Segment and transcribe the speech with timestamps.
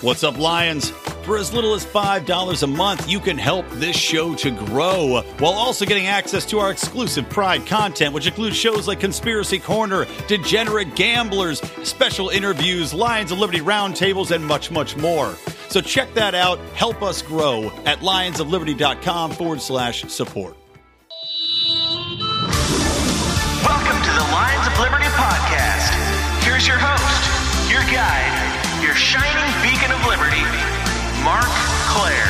[0.00, 0.90] What's up, Lions?
[1.24, 5.52] For as little as $5 a month, you can help this show to grow while
[5.52, 10.94] also getting access to our exclusive Pride content, which includes shows like Conspiracy Corner, Degenerate
[10.94, 15.34] Gamblers, special interviews, Lions of Liberty roundtables, and much, much more.
[15.68, 16.60] So check that out.
[16.74, 20.56] Help us grow at lionsofliberty.com forward slash support.
[23.66, 25.90] Welcome to the Lions of Liberty podcast.
[26.44, 29.47] Here's your host, your guide, your shining
[31.24, 31.50] Marc
[31.88, 32.27] Clair.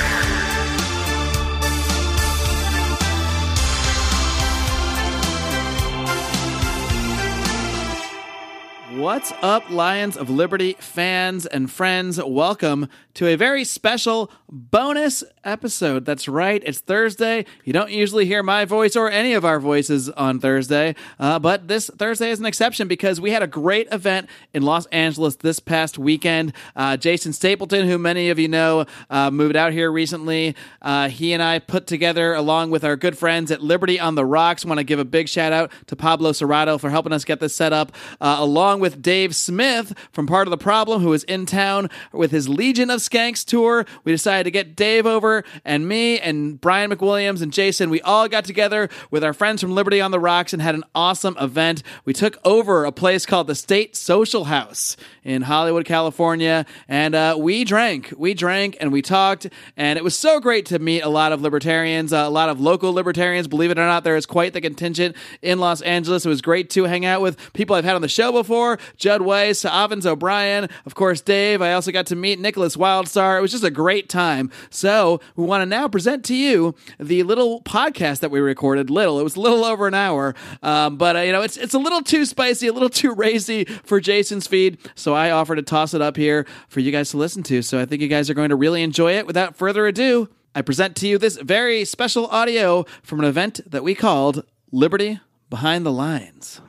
[8.98, 12.20] What's up, Lions of Liberty fans and friends?
[12.20, 16.05] Welcome to a very special bonus episode.
[16.05, 17.45] That's right, it's Thursday.
[17.65, 21.69] You don't usually hear my voice or any of our voices on Thursday, uh, but
[21.69, 25.60] this Thursday is an exception because we had a great event in Los Angeles this
[25.60, 26.52] past weekend.
[26.74, 30.57] Uh, Jason Stapleton, who many of you know, uh, moved out here recently.
[30.83, 34.24] Uh, he and I put together, along with our good friends at Liberty on the
[34.24, 37.38] Rocks, want to give a big shout out to Pablo Serrato for helping us get
[37.38, 41.24] this set up, uh, along with Dave Smith from Part of the Problem, who is
[41.24, 43.84] in town with his Legion of Skanks tour.
[44.04, 48.28] We decided to get Dave over, and me and Brian McWilliams and Jason, we all
[48.28, 51.82] got together with our friends from Liberty on the Rocks and had an awesome event.
[52.04, 57.36] We took over a place called the State Social House in Hollywood, California, and uh,
[57.38, 58.12] we drank.
[58.16, 61.42] We drank and we talked, and it was so great to meet a lot of
[61.42, 63.46] libertarians, uh, a lot of local libertarians.
[63.48, 66.25] Believe it or not, there is quite the contingent in Los Angeles.
[66.25, 69.22] It was great to hang out with people I've had on the show before Judd
[69.22, 71.62] Weiss, Avens O'Brien, of course, Dave.
[71.62, 73.38] I also got to meet Nicholas Wildstar.
[73.38, 74.50] It was just a great time.
[74.71, 78.91] So, we want to now present to you the little podcast that we recorded.
[78.91, 81.75] Little, it was a little over an hour, um, but uh, you know, it's it's
[81.75, 84.78] a little too spicy, a little too racy for Jason's feed.
[84.94, 87.62] So, I offer to toss it up here for you guys to listen to.
[87.62, 89.26] So, I think you guys are going to really enjoy it.
[89.26, 93.84] Without further ado, I present to you this very special audio from an event that
[93.84, 96.60] we called Liberty Behind the Lines.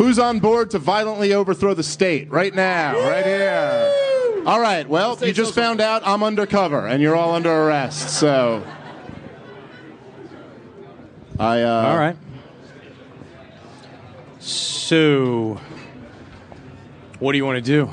[0.00, 4.42] Who's on board to violently overthrow the state right now, right here?
[4.46, 8.64] All right, well, you just found out I'm undercover and you're all under arrest, so.
[11.38, 11.68] I, uh.
[11.90, 12.16] All right.
[14.38, 15.60] So,
[17.18, 17.90] what do you want to do?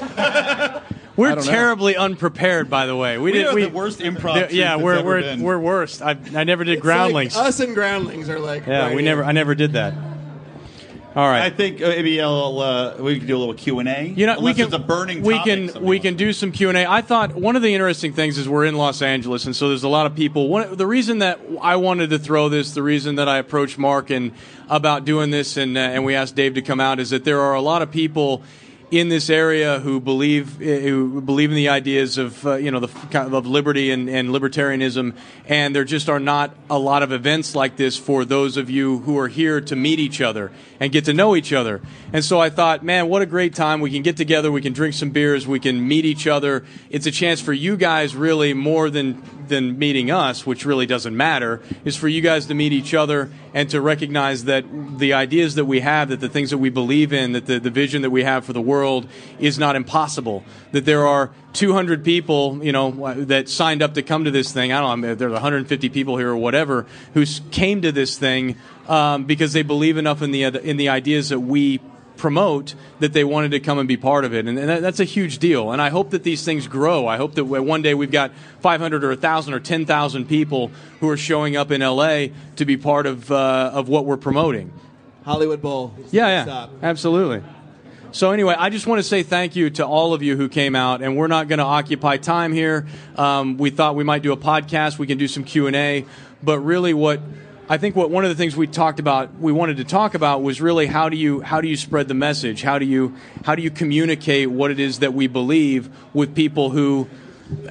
[1.16, 1.50] We're don't know.
[1.50, 3.18] terribly unprepared, by the way.
[3.18, 3.46] We, We did.
[3.48, 5.42] are We, the worst improv Yeah, troupe yeah, that's we're ever we're been.
[5.42, 6.00] we're worst.
[6.00, 7.34] I I never did It's groundlings.
[7.34, 8.66] Like us and groundlings are like.
[8.66, 9.10] yeah, right we here.
[9.10, 9.24] never.
[9.24, 9.92] I never did that.
[11.16, 11.42] All right.
[11.42, 14.06] I think uh, maybe I'll, uh, we can do a little Q and A.
[14.06, 15.22] You know, we can it's a burning.
[15.22, 16.88] we can somebody we can do some Q and A.
[16.88, 19.82] I thought one of the interesting things is we're in Los Angeles, and so there's
[19.82, 20.48] a lot of people.
[20.48, 24.10] One, the reason that I wanted to throw this, the reason that I approached Marc
[24.10, 24.30] and
[24.68, 27.40] about doing this, and uh, and we asked Dave to come out, is that there
[27.40, 28.44] are a lot of people
[28.90, 32.80] in this area who believe eh, who believe in the ideas of uh, you know
[32.80, 35.14] the of, of liberty and, and libertarianism,
[35.46, 38.98] and there just are not a lot of events like this for those of you
[39.00, 41.80] who are here to meet each other and get to know each other.
[42.12, 43.80] And so I thought, man, what a great time!
[43.80, 46.64] We can get together, we can drink some beers, we can meet each other.
[46.90, 51.16] It's a chance for you guys, really more than than meeting us, which really doesn't
[51.16, 54.64] matter, is for you guys to meet each other and to recognize that
[54.98, 57.70] the ideas that we have, that the things that we believe in, that the, the
[57.70, 58.79] vision that we have for the world
[59.38, 60.44] is not impossible.
[60.72, 64.72] That there are 200 people, you know, that signed up to come to this thing.
[64.72, 68.56] I don't know, there's 150 people here or whatever who came to this thing
[68.88, 71.80] um, because they believe enough in the in the ideas that we
[72.20, 74.46] promote that they wanted to come and be part of it.
[74.46, 75.72] And, and that, that's a huge deal.
[75.72, 77.06] And I hope that these things grow.
[77.06, 78.30] I hope that one day we've got
[78.60, 80.70] 500 or 1,000 or 10,000 people
[81.00, 82.26] who are showing up in LA
[82.56, 84.70] to be part of, uh, of what we're promoting.
[85.24, 85.94] Hollywood Bowl.
[86.10, 87.42] Yeah, yeah, absolutely.
[88.12, 90.74] So anyway, I just want to say thank you to all of you who came
[90.74, 92.88] out, and we're not going to occupy time here.
[93.16, 94.98] Um, we thought we might do a podcast.
[94.98, 96.04] We can do some Q and A,
[96.42, 97.20] but really, what
[97.68, 100.42] I think what one of the things we talked about, we wanted to talk about,
[100.42, 102.62] was really how do you how do you spread the message?
[102.62, 106.70] How do you how do you communicate what it is that we believe with people
[106.70, 107.08] who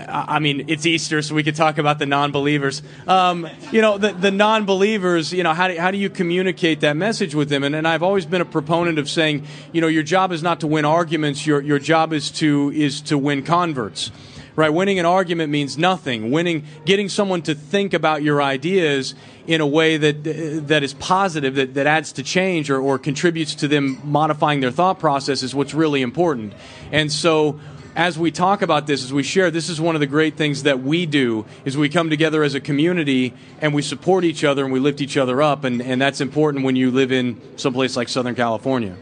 [0.07, 2.81] I mean, it's Easter, so we could talk about the non-believers.
[3.07, 5.33] Um, you know, the, the non-believers.
[5.33, 7.63] You know, how do, how do you communicate that message with them?
[7.63, 10.61] And, and I've always been a proponent of saying, you know, your job is not
[10.61, 11.45] to win arguments.
[11.45, 14.11] Your your job is to is to win converts.
[14.55, 16.31] Right, winning an argument means nothing.
[16.31, 19.15] Winning, getting someone to think about your ideas
[19.47, 23.55] in a way that that is positive, that, that adds to change or, or contributes
[23.55, 26.51] to them modifying their thought process is what's really important.
[26.91, 27.57] And so,
[27.99, 30.63] as we talk about this, as we share, this is one of the great things
[30.63, 34.63] that we do is we come together as a community and we support each other
[34.63, 37.97] and we lift each other up, and, and that's important when you live in someplace
[37.97, 38.95] like Southern California.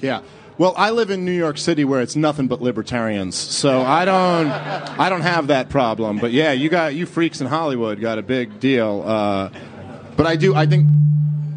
[0.00, 0.22] Yeah.
[0.56, 4.48] Well, I live in New York City where it's nothing but libertarians, so I don't,
[4.48, 6.16] I don't have that problem.
[6.16, 9.02] But yeah, you got you freaks in Hollywood got a big deal.
[9.04, 9.50] Uh,
[10.16, 10.86] but I do, I think,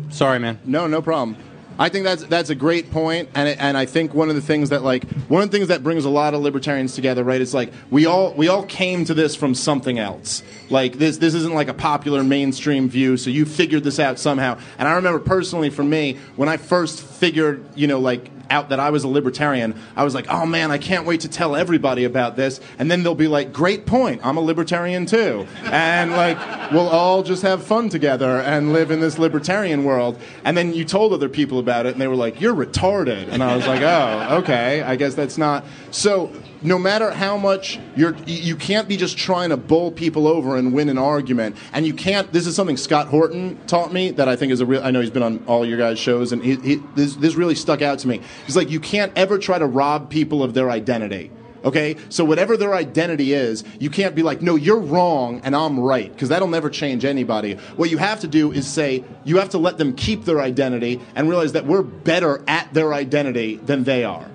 [0.09, 0.59] Sorry, man.
[0.65, 1.38] no, no problem.
[1.79, 4.41] I think that's that's a great point, and it, and I think one of the
[4.41, 7.41] things that like one of the things that brings a lot of libertarians together, right?
[7.41, 10.43] It's like we all we all came to this from something else.
[10.69, 14.59] Like this this isn't like a popular mainstream view, so you figured this out somehow.
[14.77, 18.79] And I remember personally for me when I first figured, you know, like out that
[18.79, 22.05] I was a libertarian, I was like, oh man, I can't wait to tell everybody
[22.05, 22.61] about this.
[22.77, 25.47] And then they'll be like, great point, I'm a libertarian too.
[25.63, 26.38] And like,
[26.71, 30.19] we'll all just have fun together and live in this libertarian world.
[30.45, 33.27] And then you told other people about it and they were like, you're retarded.
[33.29, 35.65] And I was like, oh, okay, I guess that's not.
[35.91, 36.31] So,
[36.63, 40.74] no matter how much you're, you can't be just trying to bowl people over and
[40.74, 41.57] win an argument.
[41.74, 44.65] And you can't, this is something Scott Horton taught me that I think is a
[44.65, 47.36] real, I know he's been on all your guys' shows and he, he, this, this
[47.36, 48.21] really stuck out to me.
[48.45, 51.31] He's like, you can't ever try to rob people of their identity.
[51.63, 51.95] Okay?
[52.10, 56.12] So whatever their identity is, you can't be like, no, you're wrong and I'm right,
[56.12, 57.54] because that'll never change anybody.
[57.75, 61.00] What you have to do is say, you have to let them keep their identity
[61.16, 64.30] and realize that we're better at their identity than they are.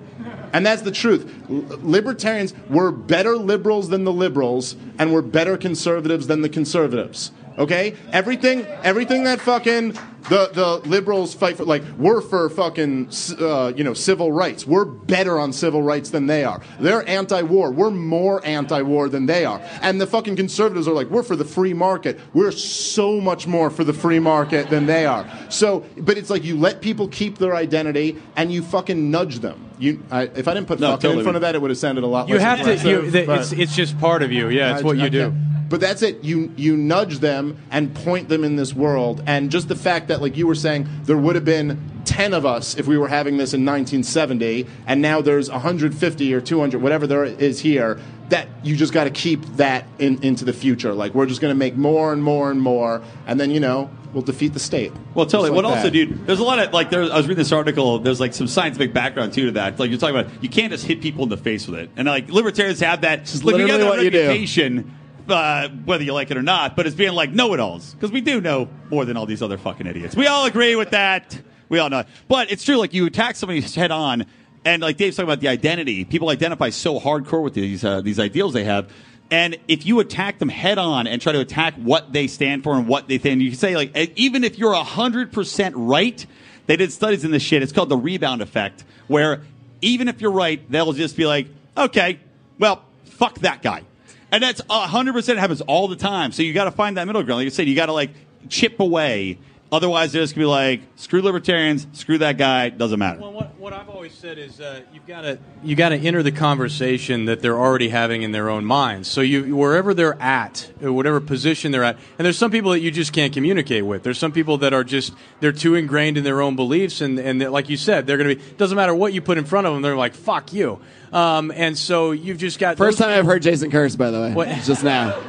[0.53, 1.31] And that's the truth.
[1.49, 7.31] Libertarians, we're better liberals than the liberals, and we're better conservatives than the conservatives.
[7.59, 7.95] Okay?
[8.13, 9.91] Everything, everything that fucking
[10.29, 13.09] the, the liberals fight for, like, we're for fucking,
[13.39, 14.65] uh, you know, civil rights.
[14.65, 16.61] We're better on civil rights than they are.
[16.79, 17.71] They're anti-war.
[17.71, 19.61] We're more anti-war than they are.
[19.81, 22.19] And the fucking conservatives are like, we're for the free market.
[22.33, 25.25] We're so much more for the free market than they are.
[25.49, 29.69] So, but it's like you let people keep their identity and you fucking nudge them.
[29.79, 31.19] You, I, if I didn't put No, fucking totally.
[31.19, 32.89] in front of that, it would have sounded a lot You less have to.
[32.89, 34.49] You, the, it's it's just part of you.
[34.49, 35.31] Yeah, it's what you I do.
[35.31, 36.23] can't- But that's it.
[36.23, 40.21] You you nudge them and point them in this world, and just the fact that,
[40.21, 43.37] like you were saying, there would have been ten of us if we were having
[43.37, 47.99] this in 1970, and now there's 150 or 200, whatever there is here.
[48.29, 50.93] That you just got to keep that in, into the future.
[50.93, 53.89] Like we're just going to make more and more and more, and then you know
[54.13, 54.91] we'll defeat the state.
[55.13, 55.49] Well, totally.
[55.49, 56.27] Just What like also, dude?
[56.27, 56.89] There's a lot of like.
[56.89, 57.99] There, I was reading this article.
[57.99, 59.79] There's like some scientific background too to that.
[59.79, 61.89] Like you're talking about, you can't just hit people in the face with it.
[61.95, 63.25] And like libertarians have that.
[63.25, 64.27] Just look, you got literally that what you do.
[64.27, 64.98] reputation,
[65.31, 66.75] uh, whether you like it or not.
[66.75, 69.87] But it's being like know-it-alls because we do know more than all these other fucking
[69.87, 70.15] idiots.
[70.15, 71.39] We all agree with that.
[71.69, 72.03] We all know.
[72.27, 72.77] But it's true.
[72.77, 74.25] Like you attack somebody head on,
[74.65, 76.05] and like Dave's talking about the identity.
[76.05, 78.91] People identify so hardcore with these uh, these ideals they have.
[79.31, 82.73] And if you attack them head on and try to attack what they stand for
[82.73, 86.25] and what they think, you can say like, even if you're hundred percent right,
[86.65, 87.61] they did studies in this shit.
[87.61, 89.43] It's called the rebound effect, where
[89.81, 91.47] even if you're right, they'll just be like,
[91.77, 92.19] okay,
[92.57, 93.83] well, fuck that guy.
[94.31, 96.31] And that's hundred percent happens all the time.
[96.31, 97.39] So you got to find that middle ground.
[97.39, 98.11] Like I said, you got to like
[98.47, 99.37] chip away.
[99.71, 102.69] Otherwise, they're just gonna be like, screw libertarians, screw that guy.
[102.69, 103.19] Doesn't matter.
[103.19, 106.23] Well, what, what I've always said is uh, you've got to you got to enter
[106.23, 109.07] the conversation that they're already having in their own minds.
[109.07, 112.79] So you wherever they're at, or whatever position they're at, and there's some people that
[112.79, 114.01] you just can't communicate with.
[114.01, 117.39] There's some people that are just they're too ingrained in their own beliefs, and and
[117.39, 119.67] they're- like you said, they're going to be doesn't matter what you put in front
[119.67, 120.79] of them, they're like fuck you.
[121.13, 124.19] Um, and so you've just got First those- time I've heard Jason curse, by the
[124.19, 124.33] way.
[124.33, 124.47] What?
[124.63, 125.19] Just now.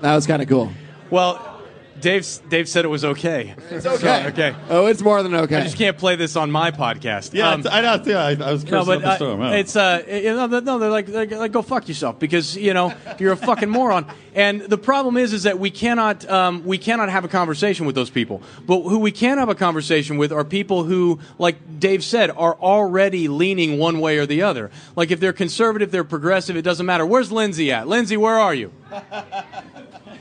[0.00, 0.72] That was kind of cool.
[1.10, 1.57] Well,
[2.00, 3.54] Dave Dave said it was okay.
[3.70, 4.26] It's okay.
[4.28, 4.56] okay.
[4.68, 5.56] Oh, it's more than okay.
[5.56, 7.34] I just can't play this on my podcast.
[7.34, 8.02] Yeah, Um, it's- I know.
[8.04, 9.40] Yeah, I, I was No, cursing but up the storm.
[9.40, 9.50] yeah.
[9.52, 12.92] it's uh, you know, no, they're like, they're like, go fuck yourself because you know
[13.18, 14.06] you're a fucking moron.
[14.34, 17.96] And the problem is, is that we cannot, um, we cannot have a conversation with
[17.96, 18.40] those people.
[18.66, 22.54] But who we can have a conversation with are people who, like Dave said, are
[22.54, 24.70] already leaning one way or the other.
[24.94, 26.56] Like if they're conservative, they're progressive.
[26.56, 27.04] It doesn't matter.
[27.04, 27.88] Where's Lindsay at?
[27.88, 28.70] Lindsay, where are you?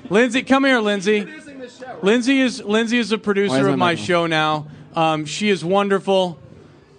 [0.10, 1.28] Lindsay, come here, Lindsay.
[2.02, 4.06] Lindsay is Lindsay is a Why is producer of my mic on?
[4.06, 4.68] show now.
[4.96, 6.40] Um, she is wonderful.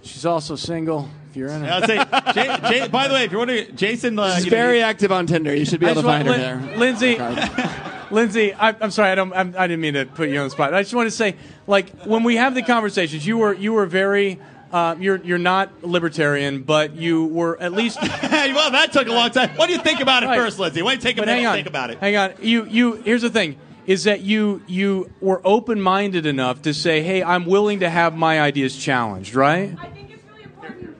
[0.03, 1.09] She's also single.
[1.31, 1.71] If you're in it.
[1.71, 4.57] I'd say, Jay, Jay, by the way, if you're wondering, Jason, uh, She's you know,
[4.57, 5.55] very active on Tinder.
[5.55, 6.77] You should be able to find want- her Lin- there.
[6.79, 7.19] Lindsay,
[8.11, 10.51] Lindsay, I, I'm sorry, I don't, I'm, I didn't mean to put you on the
[10.51, 10.73] spot.
[10.73, 13.85] I just want to say, like, when we have the conversations, you were, you were
[13.85, 14.41] very,
[14.73, 17.99] uh, you're, you're not libertarian, but you were at least.
[18.49, 19.51] Well, that took a long time.
[19.57, 20.39] What do you think about it Right.
[20.39, 20.81] first, Lindsay?
[20.81, 21.99] Why don't you take a But minute hang and think about it?
[21.99, 22.33] Hang on.
[22.41, 22.95] You, you.
[22.95, 23.57] Here's the thing:
[23.89, 28.41] is that you, you were open-minded enough to say, "Hey, I'm willing to have my
[28.41, 29.75] ideas challenged." Right?
[29.81, 30.97] I think it's really important.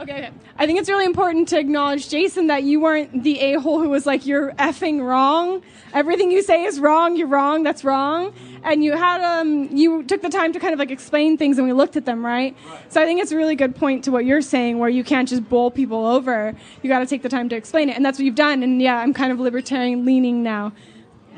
[0.00, 0.30] Okay, okay.
[0.58, 3.90] I think it's really important to acknowledge, Jason, that you weren't the a hole who
[3.90, 5.62] was like, you're effing wrong.
[5.92, 7.16] Everything you say is wrong.
[7.16, 7.62] You're wrong.
[7.62, 8.32] That's wrong.
[8.64, 11.66] And you had um, you took the time to kind of like explain things, and
[11.66, 12.56] we looked at them, right?
[12.88, 15.28] So I think it's a really good point to what you're saying, where you can't
[15.28, 16.54] just bowl people over.
[16.82, 18.64] You got to take the time to explain it, and that's what you've done.
[18.64, 20.72] And yeah, I'm kind of libertarian leaning now.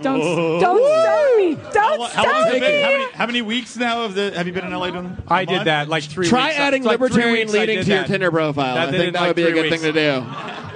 [0.03, 0.61] Don't oh.
[0.61, 1.55] don't start me.
[1.55, 2.73] Don't How, how, long start has it been?
[2.73, 2.83] me.
[2.83, 4.31] How many, how many weeks now of the?
[4.33, 5.17] Have you been in LA doing?
[5.27, 6.27] I did that like three.
[6.29, 6.59] Try weeks.
[6.59, 8.07] adding It's like three libertarian weeks I leading did to your that.
[8.09, 8.75] Tinder profile.
[8.75, 9.83] That I did think in that like would be a three good weeks.
[9.83, 10.27] thing to do.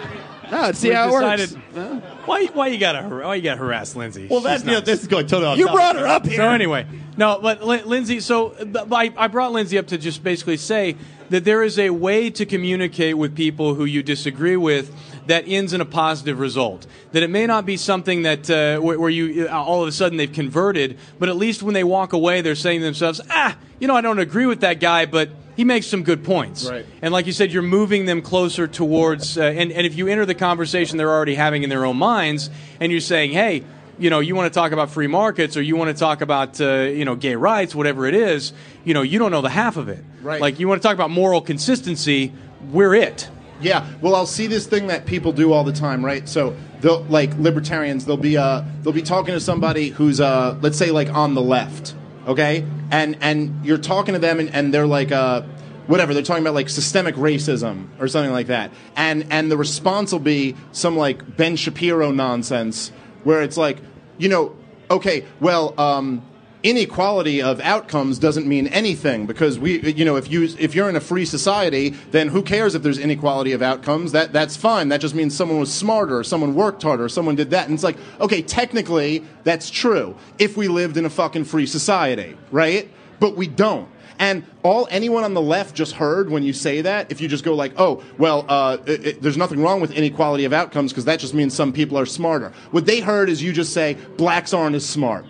[0.53, 1.53] No, see We how it works.
[1.55, 2.45] decided- Why?
[2.49, 3.01] Why you gotta?
[3.01, 4.27] har- Why you gotta harass Lindsay?
[4.31, 5.47] Well, that's you know, this is going totally.
[5.53, 5.77] off You topic.
[5.79, 6.37] brought her up here.
[6.37, 6.85] So anyway,
[7.17, 8.21] no, but Lin- Lindsay.
[8.21, 10.97] So th- I, I brought Lindsay up to just basically say
[11.31, 14.95] that there is a way to communicate with people who you disagree with
[15.27, 16.87] that ends in a positive result.
[17.13, 19.93] That it may not be something that uh, where, where you uh, all of a
[19.93, 23.57] sudden they've converted, but at least when they walk away, they're saying to themselves, "Ah,
[23.79, 26.67] you know, I don't agree with that guy, but." He makes some good points.
[26.67, 26.87] Right.
[27.03, 30.25] And like you said, you're moving them closer towards, uh, and, and if you enter
[30.25, 32.49] the conversation they're already having in their own minds,
[32.81, 33.63] and you're saying, hey,
[33.99, 36.61] you know, you want to talk about free markets or you want to talk about,
[36.61, 38.53] uh, you know, gay rights, whatever it is,
[38.85, 40.03] you know, you don't know the half of it.
[40.23, 40.41] Right.
[40.41, 42.33] Like you want to talk about moral consistency,
[42.71, 43.29] we're it.
[43.63, 46.29] Yeah, well, I'll see this thing that people do all the time, right?
[46.29, 50.77] So they'll like libertarians, they'll be uh, they'll be talking to somebody who's uh, let's
[50.77, 51.95] say like on the left,
[52.27, 55.43] okay, and and you're talking to them and, and they're like uh,
[55.87, 60.13] whatever they're talking about like systemic racism or something like that, and and the response
[60.13, 62.91] will be some like Ben Shapiro nonsense
[63.23, 63.79] where it's like,
[64.19, 64.57] you know,
[64.91, 65.79] okay, well.
[65.81, 66.23] Um,
[66.63, 70.97] inequality of outcomes doesn't mean anything because we you know if you if you're in
[70.97, 74.13] a free society then who cares if there's inequality of outcomes?
[74.13, 74.89] That that's fine.
[74.89, 77.67] That just means someone was smarter someone worked harder someone did that.
[77.67, 82.37] And it's like okay technically that's true if we lived in a fucking free society
[82.51, 82.91] right?
[83.21, 83.89] But we don't.
[84.19, 87.43] And all anyone on the left just heard when you say that, if you just
[87.45, 91.07] go like, oh, well, uh, it, it- there's nothing wrong with inequality of outcomes because
[91.07, 92.53] that just means some people are smarter.
[92.71, 95.25] What they heard is you just say, blacks aren't as smart.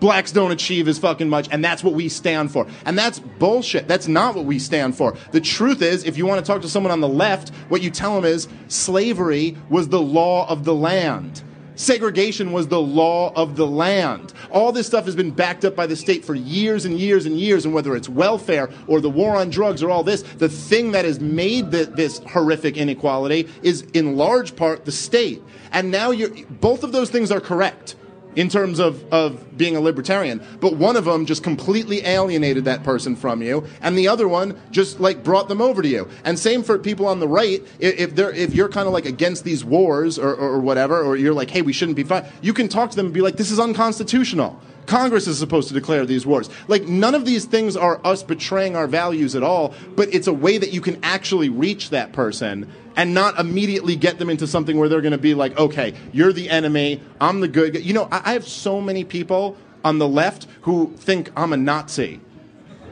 [0.00, 2.66] Blacks don't achieve as fucking much, and that's what we stand for.
[2.86, 3.86] And that's bullshit.
[3.86, 5.14] That's not what we stand for.
[5.32, 7.90] The truth is, if you want to talk to someone on the left, what you
[7.90, 11.42] tell them is slavery was the law of the land.
[11.80, 14.34] Segregation was the law of the land.
[14.50, 17.38] All this stuff has been backed up by the state for years and years and
[17.38, 20.92] years, and whether it's welfare or the war on drugs or all this, the thing
[20.92, 25.42] that has made the, this horrific inequality is in large part the state.
[25.72, 27.96] And now you're, both of those things are correct
[28.36, 30.44] in terms of, of being a libertarian.
[30.60, 34.58] But one of them just completely alienated that person from you, and the other one
[34.70, 36.08] just like brought them over to you.
[36.24, 37.66] And same for people on the right.
[37.78, 41.34] If they're if you're kind of like against these wars or, or, whatever, or you're
[41.34, 43.50] like, hey, we shouldn't be fine, you can talk to them and be like, this
[43.50, 44.60] is unconstitutional.
[44.90, 46.50] Congress is supposed to declare these wars.
[46.66, 50.32] Like, none of these things are us betraying our values at all, but it's a
[50.32, 54.76] way that you can actually reach that person and not immediately get them into something
[54.76, 57.78] where they're going to be like, okay, you're the enemy, I'm the good guy.
[57.78, 61.56] You know, I, I have so many people on the left who think I'm a
[61.56, 62.20] Nazi.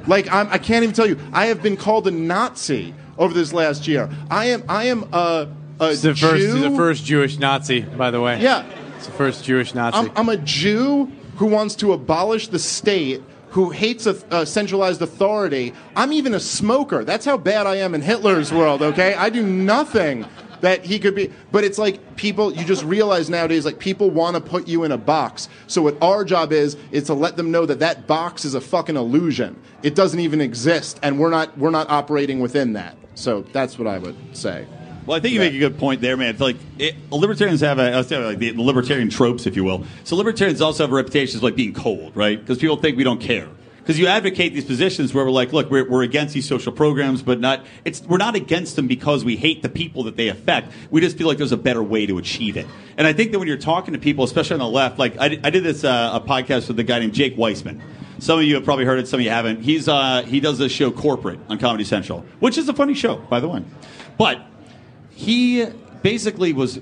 [0.07, 3.53] Like, I'm, I can't even tell you, I have been called a Nazi over this
[3.53, 4.09] last year.
[4.31, 5.49] I am, I am a,
[5.81, 6.61] a the first, Jew.
[6.61, 8.41] the first Jewish Nazi, by the way.
[8.41, 8.65] Yeah.
[8.97, 9.97] It's the first Jewish Nazi.
[9.97, 15.01] I'm, I'm a Jew who wants to abolish the state, who hates a, a centralized
[15.01, 15.73] authority.
[15.97, 17.05] I'm even a smoker.
[17.05, 19.15] That's how bad I am in Hitler's world, okay?
[19.15, 20.27] I do nothing
[20.61, 21.33] that he could be.
[21.53, 24.91] But it's like people, you just realize nowadays, like people want to put you in
[24.91, 25.49] a box.
[25.69, 28.61] So what our job is, is to let them know that that box is a
[28.61, 29.57] fucking illusion.
[29.85, 32.97] It doesn't even exist, and we're not, we're not operating within that.
[33.15, 34.67] So that's what I would say.
[35.09, 36.29] Well, I think you make a good point there, man.
[36.29, 39.57] It's like it, libertarians have a, I was saying, like the, the libertarian tropes, if
[39.57, 39.87] you will.
[40.05, 42.39] So libertarians also have a reputation of like being cold, right?
[42.39, 43.49] Because people think we don't care.
[43.79, 47.23] Because you advocate these positions where we're like, look, we're, we're against these social programs,
[47.23, 50.73] but not it's we're not against them because we hate the people that they affect.
[50.91, 52.67] We just feel like there's a better way to achieve it.
[52.99, 55.41] And I think that when you're talking to people, especially on the left, like I,
[55.43, 57.81] I did this uh, a podcast with a guy named Jake Weisman.
[58.19, 59.63] Some of you have probably heard it, some of you haven't.
[59.63, 63.17] He's uh, he does this show Corporate on Comedy Central, which is a funny show,
[63.17, 63.65] by the way.
[64.19, 64.45] But
[65.19, 65.67] he
[66.03, 66.81] basically was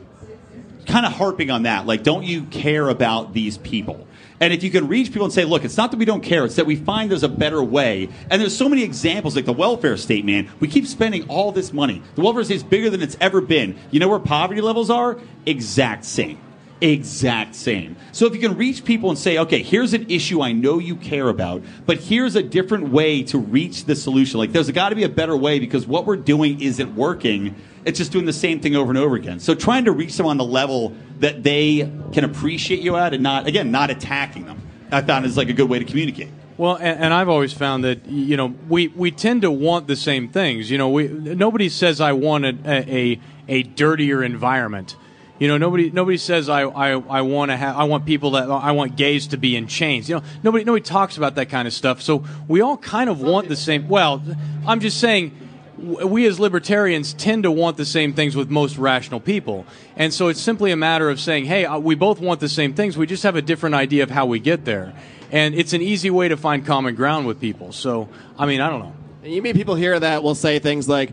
[0.84, 1.86] kind of harping on that.
[1.86, 4.06] Like, don't you care about these people?
[4.40, 6.44] And if you can reach people and say, look, it's not that we don't care,
[6.44, 8.10] it's that we find there's a better way.
[8.30, 10.50] And there's so many examples, like the welfare state, man.
[10.60, 12.02] We keep spending all this money.
[12.14, 13.78] The welfare state is bigger than it's ever been.
[13.90, 15.18] You know where poverty levels are?
[15.46, 16.38] Exact same.
[16.82, 17.96] Exact same.
[18.12, 20.96] So if you can reach people and say, okay, here's an issue I know you
[20.96, 24.38] care about, but here's a different way to reach the solution.
[24.38, 27.56] Like, there's got to be a better way because what we're doing isn't working.
[27.86, 29.38] It's just doing the same thing over and over again.
[29.38, 33.22] So trying to reach them on the level that they can appreciate you at and
[33.22, 36.30] not, again, not attacking them, I found is like a good way to communicate.
[36.58, 39.96] Well, and, and I've always found that you know we, we tend to want the
[39.96, 40.70] same things.
[40.70, 44.96] You know, we nobody says I want a a, a dirtier environment.
[45.38, 48.50] You know, nobody nobody says I I, I want to have I want people that
[48.50, 50.08] I want gays to be in chains.
[50.08, 52.00] You know, nobody nobody talks about that kind of stuff.
[52.00, 53.86] So we all kind of want the same.
[53.86, 54.22] Well,
[54.66, 55.42] I'm just saying.
[55.78, 59.66] We as libertarians tend to want the same things with most rational people.
[59.96, 62.74] And so it's simply a matter of saying, hey, uh, we both want the same
[62.74, 62.96] things.
[62.96, 64.94] We just have a different idea of how we get there.
[65.30, 67.72] And it's an easy way to find common ground with people.
[67.72, 68.94] So, I mean, I don't know.
[69.24, 71.12] You mean people hear that will say things like,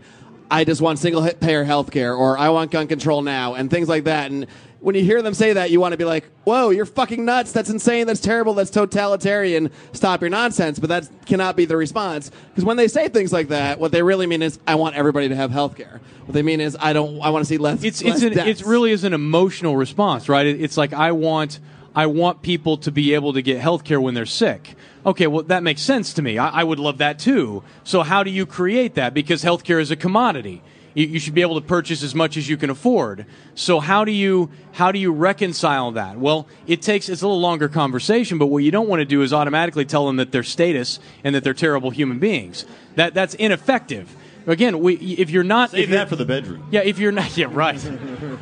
[0.50, 3.88] I just want single payer health care or I want gun control now and things
[3.88, 4.30] like that.
[4.30, 4.46] And
[4.84, 7.52] when you hear them say that, you want to be like, whoa, you're fucking nuts.
[7.52, 8.06] That's insane.
[8.06, 8.54] That's terrible.
[8.54, 9.70] That's totalitarian.
[9.92, 10.78] Stop your nonsense.
[10.78, 12.30] But that cannot be the response.
[12.50, 15.28] Because when they say things like that, what they really mean is, I want everybody
[15.30, 16.00] to have health care.
[16.26, 17.82] What they mean is, I don't, I want to see less.
[17.82, 20.46] it's less it's an, it really is an emotional response, right?
[20.46, 21.58] It- It's like I want
[21.96, 24.74] I want people to be able to get health care when they're sick.
[25.06, 26.38] Okay, well that makes sense to me.
[26.38, 27.62] I, I would love that too.
[27.84, 29.14] So how do you create that?
[29.14, 30.62] Because healthcare is a commodity.
[30.94, 33.26] You, you should be able to purchase as much as you can afford.
[33.54, 36.18] So how do you how do you reconcile that?
[36.18, 39.22] Well, it takes it's a little longer conversation, but what you don't want to do
[39.22, 42.64] is automatically tell them that they're status and that they're terrible human beings.
[42.94, 44.14] That that's ineffective.
[44.46, 46.66] Again, we, if you're not Save if you're- that for the bedroom.
[46.70, 47.76] yeah, if you're not, yeah, right.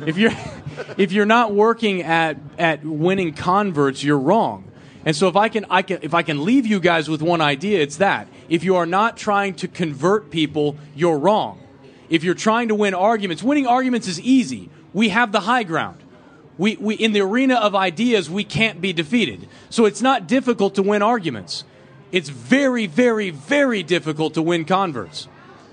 [0.05, 0.33] if you're
[0.97, 4.65] if you're not working at at winning converts, you're wrong.
[5.05, 7.39] And so if I can I can if I can leave you guys with one
[7.41, 8.27] idea, it's that.
[8.49, 11.59] If you are not trying to convert people, you're wrong.
[12.09, 14.69] If you're trying to win arguments, winning arguments is easy.
[14.93, 15.99] We have the high ground.
[16.57, 19.47] We, we in the arena of ideas, we can't be defeated.
[19.69, 21.63] So it's not difficult to win arguments.
[22.11, 25.27] It's very, very, very difficult to win converts.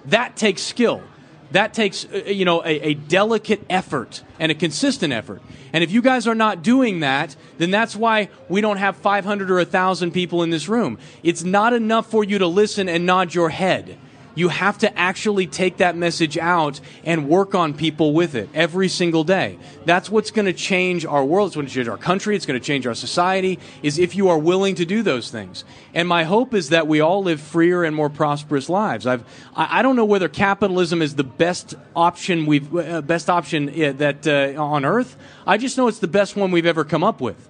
[0.07, 1.03] That takes skill.
[1.51, 5.43] That takes, uh, you know, a, a delicate effort and a consistent effort.
[5.73, 9.51] And if you guys are not doing that, then that's why we don't have 500
[9.51, 10.99] or 1,000 people in this room.
[11.23, 13.99] It's not enough for you to listen and nod your head.
[14.35, 18.89] You have to actually take that message out and work on people with it every
[18.89, 19.59] single day.
[19.85, 21.49] That's what's going to change our world.
[21.49, 22.37] It's going to change our country.
[22.37, 23.59] It's going to change our society.
[23.83, 25.65] Is if you are willing to do those things.
[25.95, 29.07] And my hope is that we all live freer and more prosperous lives.
[29.07, 29.25] I've,
[29.57, 33.93] I I don't know whether capitalism is the best option we've uh, best option uh,
[33.93, 35.17] that uh, on earth.
[35.47, 37.49] I just know it's the best one we've ever come up with.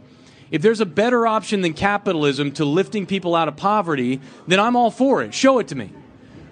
[0.50, 4.76] If there's a better option than capitalism to lifting people out of poverty, then I'm
[4.76, 5.34] all for it.
[5.34, 5.90] Show it to me.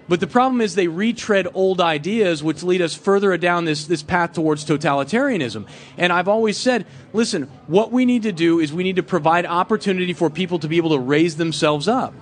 [0.09, 4.01] But the problem is they retread old ideas which lead us further down this, this
[4.01, 5.67] path towards totalitarianism.
[5.97, 9.45] And I've always said, listen, what we need to do is we need to provide
[9.45, 12.15] opportunity for people to be able to raise themselves up.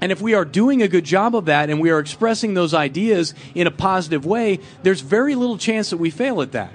[0.00, 2.72] And if we are doing a good job of that and we are expressing those
[2.72, 6.72] ideas in a positive way, there's very little chance that we fail at that.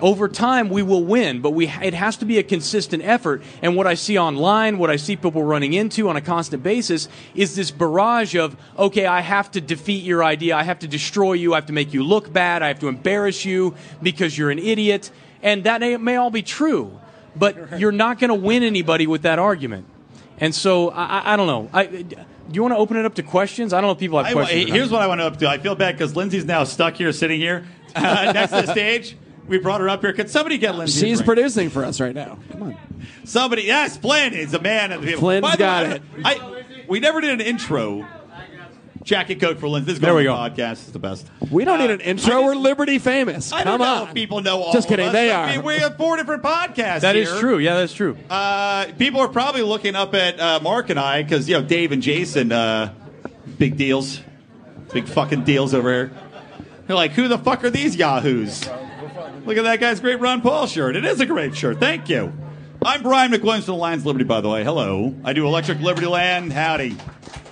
[0.00, 3.42] Over time, we will win, but we, it has to be a consistent effort.
[3.62, 7.08] And what I see online, what I see people running into on a constant basis,
[7.34, 11.34] is this barrage of, okay, I have to defeat your idea, I have to destroy
[11.34, 14.50] you, I have to make you look bad, I have to embarrass you because you're
[14.50, 15.10] an idiot.
[15.42, 16.98] And that may, all be true,
[17.34, 19.86] but you're not going to win anybody with that argument.
[20.38, 21.70] And so, I, I- I don't know.
[21.72, 22.16] I, do
[22.52, 23.72] you want to open it up to questions?
[23.72, 24.68] I don't know if people have questions.
[24.68, 24.76] not.
[24.76, 25.48] here's what I want to up to.
[25.48, 29.16] I feel bad because Lindsay's now stuck here, sitting here uh, next to the stage.
[29.48, 30.12] We brought her up here.
[30.12, 30.98] Could somebody get Lindsay?
[31.06, 31.26] a She's drink?
[31.26, 32.38] producing for us right now.
[32.50, 32.76] Come on.
[33.24, 35.20] Somebody, yes, Flynn is a man of the people.
[35.20, 36.02] Flynn's By the got way, it.
[36.24, 38.06] I, we never did an intro.
[39.04, 39.86] Jacket coat for Lindsay.
[39.86, 40.56] This is There we on go.
[40.56, 40.72] the podcast.
[40.72, 41.28] It's the best.
[41.52, 42.26] We don't need an intro.
[42.32, 43.52] just- We're Liberty famous.
[43.52, 44.08] I don't Come know on.
[44.08, 45.12] if people know all Just of kidding, us.
[45.12, 45.56] they I are.
[45.56, 47.38] mean, we have four different podcasts That is here.
[47.38, 47.58] true.
[47.58, 48.16] Yeah, that's true.
[48.28, 51.92] Uh, people are probably looking up at uh, Marc and I because you know Dave
[51.92, 52.92] and Jason, uh,
[53.58, 54.20] big deals,
[54.92, 56.10] big fucking deals over here.
[56.88, 58.68] They're like, who the fuck are these yahoos?
[59.46, 60.96] Look at that guy's great Ron Paul shirt.
[60.96, 61.78] It is a great shirt.
[61.78, 62.32] Thank you.
[62.84, 64.64] I'm Brian McWilliams from the Lions Liberty, by the way.
[64.64, 65.14] Hello.
[65.24, 66.52] I do Electric Liberty Land.
[66.52, 66.96] Howdy.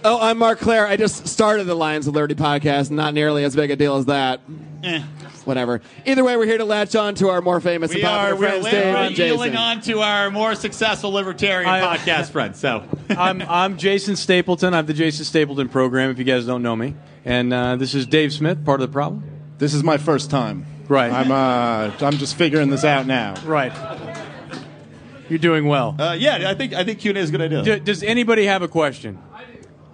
[0.04, 0.86] Oh, I'm Marc Clair.
[0.86, 2.90] I just started the Lions of Liberty podcast.
[2.90, 4.40] Not nearly as big a deal as that.
[4.82, 5.02] Eh.
[5.44, 5.82] Whatever.
[6.04, 8.40] Either way, we're here to latch on to our more famous We and are popular
[8.40, 9.56] we're friends, Dave and literally yielding Jason.
[9.64, 12.58] on to our more successful libertarian I- podcast friends.
[12.58, 14.72] So I'm I'm Jason Stapleton.
[14.74, 16.10] I have the Jason Stapleton program.
[16.10, 18.92] If you guys don't know me, and uh, this is Dave Smith, part of the
[18.92, 19.22] problem.
[19.58, 20.66] This is my first time.
[20.88, 21.10] Right.
[21.12, 23.34] I'm uh, I'm just figuring this out now.
[23.44, 23.72] Right.
[25.28, 25.96] You're doing well.
[25.98, 27.62] uh, yeah, I think I think Q and A is a good idea.
[27.62, 29.18] D- does anybody have a question?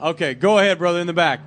[0.02, 1.40] Okay, go ahead, brother, in the back.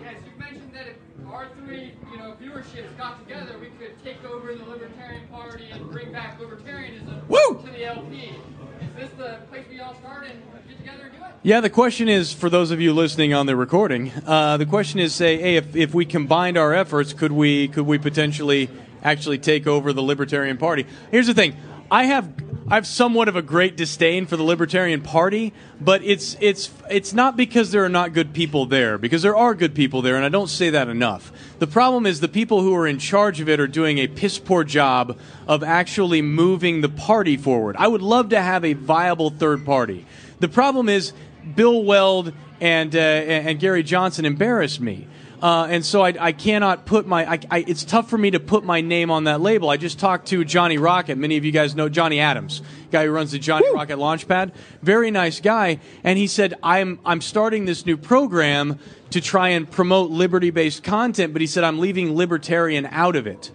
[0.00, 0.96] Yes, you mentioned that if
[1.32, 5.90] our three, you know, viewerships got together, we could take over the Libertarian Party and
[5.90, 7.62] bring back libertarianism Woo!
[7.64, 8.16] to the LP.
[8.18, 11.30] Is this the place we all start and get together and do it?
[11.44, 14.10] Yeah, the question is for those of you listening on the recording.
[14.26, 17.86] Uh, the question is, say, hey, if, if we combined our efforts, could we could
[17.86, 18.68] we potentially
[19.02, 20.86] actually take over the Libertarian Party?
[21.10, 21.56] Here's the thing:
[21.90, 22.32] I have
[22.70, 27.12] I have somewhat of a great disdain for the Libertarian Party, but it's it's it's
[27.12, 30.24] not because there are not good people there, because there are good people there, and
[30.24, 31.32] I don't say that enough.
[31.58, 34.38] The problem is the people who are in charge of it are doing a piss
[34.38, 37.74] poor job of actually moving the party forward.
[37.76, 40.06] I would love to have a viable third party.
[40.38, 41.12] The problem is
[41.56, 45.08] Bill Weld and uh, and Gary Johnson embarrassed me.
[45.40, 47.24] Uh, and so I, I cannot put my.
[47.24, 49.70] I, I, it's tough for me to put my name on that label.
[49.70, 51.16] I just talked to Johnny Rocket.
[51.16, 54.52] Many of you guys know Johnny Adams, guy who runs the Johnny Rocket Launchpad.
[54.82, 55.80] Very nice guy.
[56.04, 58.78] And he said, "I'm I'm starting this new program
[59.10, 63.50] to try and promote liberty-based content." But he said, "I'm leaving libertarian out of it."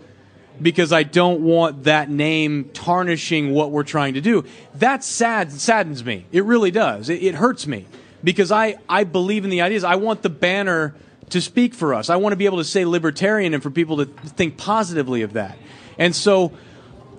[0.62, 4.45] because I don't want that name tarnishing what we're trying to do.
[4.76, 6.28] That sad saddens me.
[6.32, 7.10] It really does.
[7.10, 7.88] It, it hurts me
[8.24, 9.84] because I, I believe in the ideas.
[9.84, 10.95] I want the banner
[11.29, 12.09] to speak for us.
[12.09, 15.33] I want to be able to say libertarian and for people to think positively of
[15.33, 15.57] that.
[15.97, 16.51] And so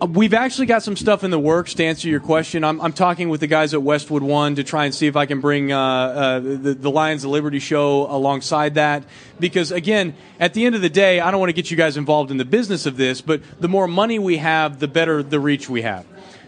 [0.01, 2.65] uh, we've actually got some stuff in the works to answer your question.
[2.65, 5.25] I'm, I'm talking with the guys at Westwood One to try and see if I
[5.27, 9.05] can bring uh, uh, the, the Lions of Liberty show alongside that.
[9.41, 11.97] Because again, at the end of the day, I don't want to get you guys
[11.97, 15.41] involved in the business of this, but the more money we have, the better the
[15.41, 16.05] reach we have.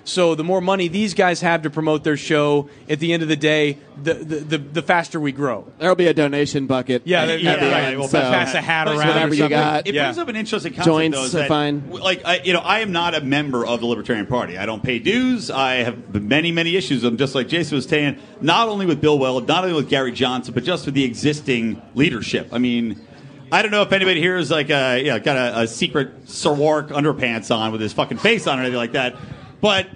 [0.09, 3.29] So the more money these guys have to promote their show, at the end of
[3.29, 5.71] the day, the the, the, the faster we grow.
[5.79, 7.03] There'll be a donation bucket.
[7.05, 7.99] Yeah, at there- the yeah, end.
[7.99, 8.97] We'll so pass a hat around.
[9.07, 9.87] whatever or you got.
[9.87, 10.05] It Yeah.
[10.05, 11.91] brings up an interesting concept, Joints though, is that, fine.
[11.91, 14.57] Like, I, you know, I am not a member of the Libertarian Party.
[14.57, 15.51] I don't pay dues.
[15.51, 17.05] I have many, many issues.
[17.05, 20.13] I'm just like Jason was saying, not only with Bill Weld, not only with Gary
[20.13, 22.49] Johnson, but just with the existing leadership.
[22.51, 22.99] I mean,
[23.53, 26.25] I don't know if anybody here is like a, you know, got a, a secret
[26.25, 29.17] Sarwark underpants on with his fucking face on or anything like that,
[29.61, 29.87] but.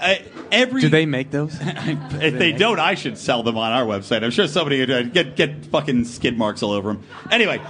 [0.00, 0.16] Uh,
[0.50, 1.56] every Do they make those?
[1.60, 4.24] if they don't, I should sell them on our website.
[4.24, 7.04] I'm sure somebody would uh, get get fucking skid marks all over them.
[7.30, 7.60] Anyway,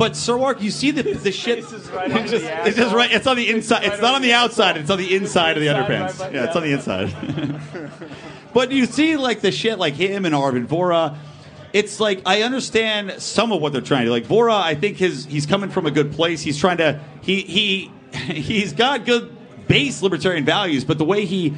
[0.00, 1.58] but Sarwark, you see the the shit.
[1.58, 3.12] It's just, it's just right.
[3.12, 3.84] It's on the inside.
[3.84, 4.78] It's not on the outside.
[4.78, 6.32] It's on the inside of the underpants.
[6.32, 8.00] Yeah, it's on the inside.
[8.54, 11.18] but you see, like the shit, like him and Arvin Vora.
[11.74, 14.10] It's like I understand some of what they're trying to do.
[14.12, 16.40] Like Vora, I think his he's coming from a good place.
[16.40, 17.92] He's trying to he he
[18.32, 19.36] he's got good
[19.70, 21.54] base libertarian values, but the way he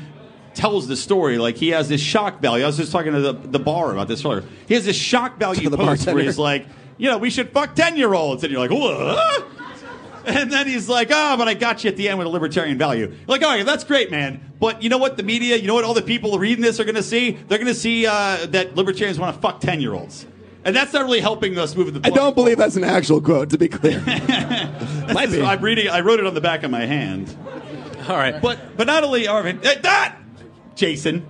[0.55, 2.65] tells the story, like he has this shock value.
[2.65, 4.45] I was just talking to the, the bar about this earlier.
[4.69, 6.67] He has this shock value the post where he's like,
[6.99, 9.47] you know, we should fuck ten year olds, and you're like, what?
[10.25, 12.79] And then he's like, oh, but I got you at the end with a libertarian
[12.79, 13.13] value.
[13.27, 14.53] Like, all right, that's great, man.
[14.61, 15.17] But you know what?
[15.17, 17.33] The media, you know what all the people reading this are going to see?
[17.33, 20.27] They're going to see uh, that libertarians want to fuck 10 year olds.
[20.65, 23.51] And that's not really helping us move the I don't believe that's an actual quote,
[23.51, 24.01] to be clear.
[24.07, 27.37] I'm reading, I wrote it on the back of my hand.
[28.09, 28.41] All right.
[28.41, 30.17] But but not only Arvin, eh, that
[30.75, 31.27] Jason.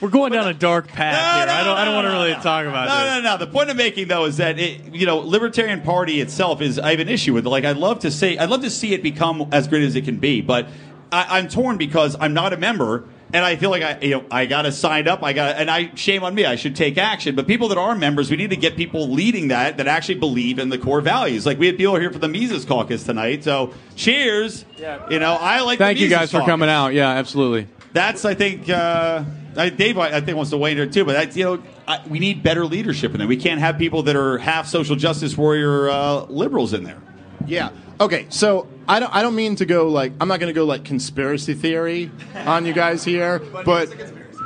[0.00, 1.52] We're going down a dark path here.
[1.52, 1.76] I don't.
[1.76, 2.90] I don't want to really talk about it.
[2.90, 3.24] No, this.
[3.24, 3.36] no, no.
[3.38, 6.78] The point I'm making though is that it, you know, Libertarian Party itself is.
[6.78, 7.46] I have an issue with.
[7.46, 7.50] it.
[7.50, 10.04] Like, I'd love to say, I'd love to see it become as great as it
[10.04, 10.68] can be, but
[11.10, 13.04] I, I'm torn because I'm not a member.
[13.32, 15.22] And I feel like I, you know, I got to sign up.
[15.22, 16.46] I got, and I shame on me.
[16.46, 17.34] I should take action.
[17.34, 20.58] But people that are members, we need to get people leading that that actually believe
[20.58, 21.44] in the core values.
[21.44, 23.44] Like we had people here for the Mises Caucus tonight.
[23.44, 24.64] So cheers.
[24.78, 25.06] Yeah.
[25.10, 25.78] You know, I like.
[25.78, 26.94] Thank the you Mises guys for coming out.
[26.94, 27.68] Yeah, absolutely.
[27.92, 29.24] that's I think uh,
[29.56, 31.04] I, Dave I think wants to weigh in here too.
[31.04, 33.28] But that's you know I, we need better leadership in there.
[33.28, 37.02] We can't have people that are half social justice warrior uh, liberals in there.
[37.46, 37.70] Yeah.
[38.00, 38.26] Okay.
[38.30, 39.14] So I don't.
[39.14, 40.12] I don't mean to go like.
[40.20, 43.88] I'm not going to go like conspiracy theory on you guys here, but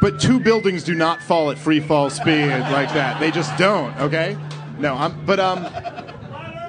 [0.01, 3.21] but two buildings do not fall at free fall speed like that.
[3.21, 3.97] They just don't.
[4.01, 4.37] Okay.
[4.79, 4.95] No.
[4.95, 5.25] I'm.
[5.25, 5.67] But um.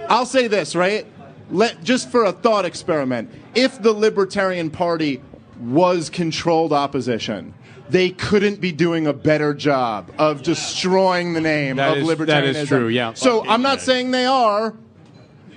[0.09, 1.07] I'll say this right.
[1.49, 3.29] Let just for a thought experiment.
[3.55, 5.21] If the Libertarian Party
[5.59, 7.53] was controlled opposition.
[7.89, 12.25] They couldn't be doing a better job of destroying the name That of is- libertarianism.
[12.27, 13.13] that is true, yeah.
[13.13, 14.73] So I'm not saying they are,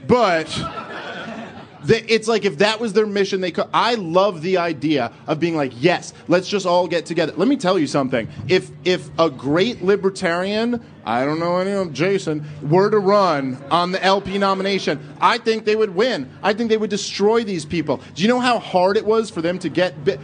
[0.07, 0.47] but
[1.87, 3.69] they, it's like if that was their mission, they could.
[3.73, 7.33] I love the idea of being like, yes, let's just all get together.
[7.37, 8.29] Let me tell you something.
[8.49, 13.93] If if a great libertarian, I don't know any of Jason, were to run on
[13.93, 16.31] the LP nomination, I think they would win.
[16.43, 18.01] I think they would destroy these people.
[18.15, 20.05] Do you know how hard it was for them to get?
[20.05, 20.19] Bi-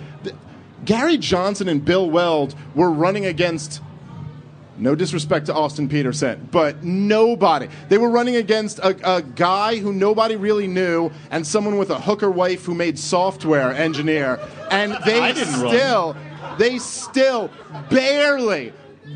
[0.85, 3.81] Gary Johnson and Bill Weld were running against
[4.79, 7.69] no disrespect to Austin Petersen, but nobody.
[7.89, 12.01] They were running against a, a guy who nobody really knew and someone with a
[12.01, 14.41] hooker wife who made software engineer.
[14.71, 15.75] And they didn't run.
[15.75, 16.17] still,
[16.59, 17.51] they still
[17.91, 18.73] barely,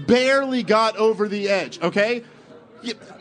[0.07, 2.23] barely got over the edge, okay?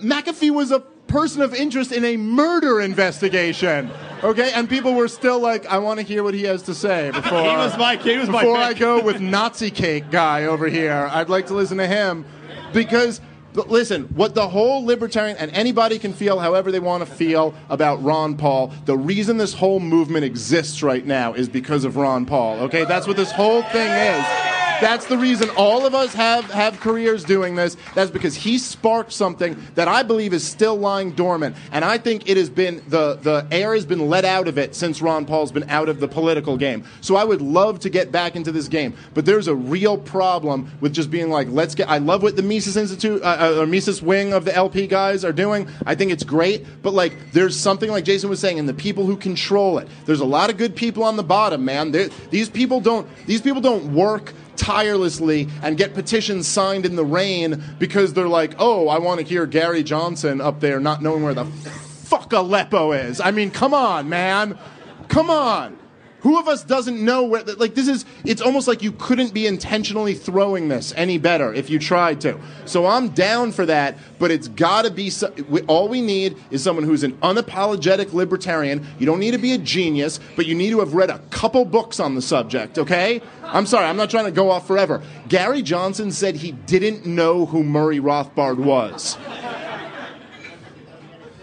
[0.01, 0.83] McAfee was a
[1.15, 3.89] person of interest in a murder investigation.
[4.23, 7.11] Okay, and people were still like, "I want to hear what he has to say
[7.13, 8.65] before." He was my- he was my before pick.
[8.65, 11.09] I go with Nazi cake guy over here.
[11.11, 12.25] I'd like to listen to him
[12.73, 13.21] because
[13.53, 17.53] but listen, what the whole libertarian and anybody can feel however they want to feel
[17.69, 18.73] about Ron Paul.
[18.83, 22.59] The reason this whole movement exists right now is because of Ron Paul.
[22.63, 24.54] Okay, that's what this whole thing is.
[24.81, 27.77] That's the reason all of us have, have careers doing this.
[27.93, 31.55] That's because he sparked something that I believe is still lying dormant.
[31.71, 34.75] And I think it has been, the, the air has been let out of it
[34.75, 36.83] since Ron Paul's been out of the political game.
[37.01, 38.95] So I would love to get back into this game.
[39.13, 42.43] But there's a real problem with just being like, let's get, I love what the
[42.43, 45.67] Mises Institute, uh, uh, or Mises wing of the LP guys are doing.
[45.85, 46.65] I think it's great.
[46.81, 49.87] But like, there's something like Jason was saying, and the people who control it.
[50.05, 51.91] There's a lot of good people on the bottom, man.
[51.91, 57.05] They're, these people don't, these people don't work tirelessly and get petitions signed in the
[57.05, 61.23] rain because they're like, oh, I want to hear Gary Johnson up there not knowing
[61.23, 63.19] where the fuck Aleppo is.
[63.19, 64.57] I mean, come on, man.
[65.07, 65.77] Come on.
[66.25, 69.45] Who of us doesn't know where, like, this is, it's almost like you couldn't be
[69.45, 72.39] intentionally throwing this any better if you tried to.
[72.65, 76.63] So I'm down for that, but it's gotta be, so, we, all we need is
[76.63, 78.87] someone who's an unapologetic libertarian.
[78.97, 81.63] You don't need to be a genius, but you need to have read a couple
[81.63, 83.21] books on the subject, okay?
[83.43, 85.03] I'm sorry, I'm not trying to go off forever.
[85.29, 89.15] Gary Johnson said he didn't know who Murray Rothbard was.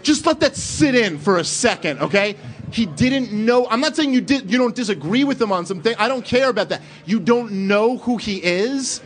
[0.01, 2.35] Just let that sit in for a second, okay?
[2.73, 3.67] He didn't know.
[3.69, 4.49] I'm not saying you did.
[4.49, 5.95] You don't disagree with him on something.
[5.99, 6.81] I don't care about that.
[7.05, 8.99] You don't know who he is.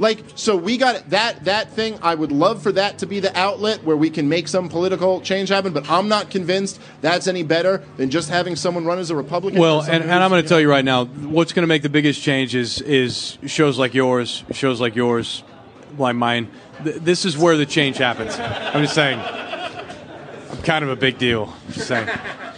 [0.00, 2.00] Like, so we got that that thing.
[2.02, 5.20] I would love for that to be the outlet where we can make some political
[5.20, 5.72] change happen.
[5.72, 9.60] But I'm not convinced that's any better than just having someone run as a Republican.
[9.60, 11.88] Well, and, and I'm going to tell you right now, what's going to make the
[11.88, 15.44] biggest change is, is shows like yours, shows like yours,
[15.96, 16.48] like mine.
[16.82, 18.36] Th- this is where the change happens.
[18.36, 19.45] I'm just saying.
[20.50, 21.52] I'm kind of a big deal.
[21.72, 22.08] Just saying.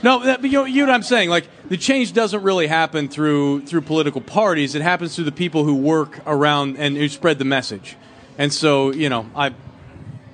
[0.03, 1.29] No, that, but you, know, you know what I'm saying.
[1.31, 4.75] Like the change doesn't really happen through through political parties.
[4.75, 7.97] It happens through the people who work around and who spread the message.
[8.37, 9.55] And so, you know, I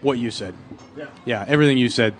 [0.02, 0.54] what you said.
[1.24, 2.14] Yeah, everything you said.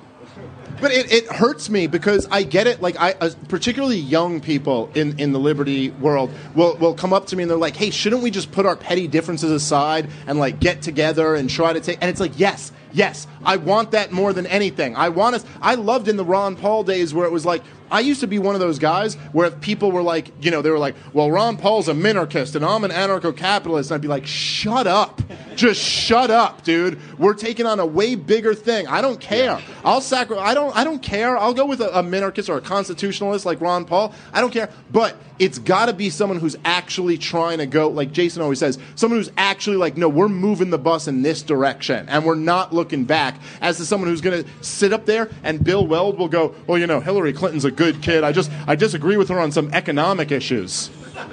[0.81, 2.83] But it, it hurts me because I get it.
[2.83, 7.27] Like I, uh, particularly young people in, in the liberty world will will come up
[7.29, 10.39] to me and they're like, "Hey, shouldn't we just put our petty differences aside and
[10.39, 14.13] like get together and try to take?" And it's like, yes, yes, I want that
[14.13, 14.97] more than anything.
[14.97, 15.45] I want us.
[15.61, 17.63] I loved in the Ron Paul days where it was like.
[17.91, 20.63] I used to be one of those guys where if people were like, you know,
[20.63, 23.91] they were like, well, Ron Paul's a minarchist and I'm an anarcho capitalist.
[23.91, 25.21] And I'd be like, shut up.
[25.55, 26.99] Just shut up, dude.
[27.19, 28.89] We're taking on a way bigger thing.
[28.89, 29.61] I don't care.
[29.85, 30.45] I'll sacrifice.
[30.45, 30.75] I don't.
[30.75, 31.37] I don't care.
[31.37, 34.13] I'll go with a, a minarchist or a constitutionalist like Ron Paul.
[34.33, 34.71] I don't care.
[34.91, 38.79] But it's got to be someone who's actually trying to go, like Jason always says,
[38.95, 42.73] someone who's actually like, no, we're moving the bus in this direction and we're not
[42.73, 43.41] looking back.
[43.61, 46.79] As to someone who's going to sit up there and Bill Weld will go, well,
[46.79, 48.25] you know, Hillary Clinton's a good kid.
[48.25, 50.91] I just, I disagree with her on some economic issues.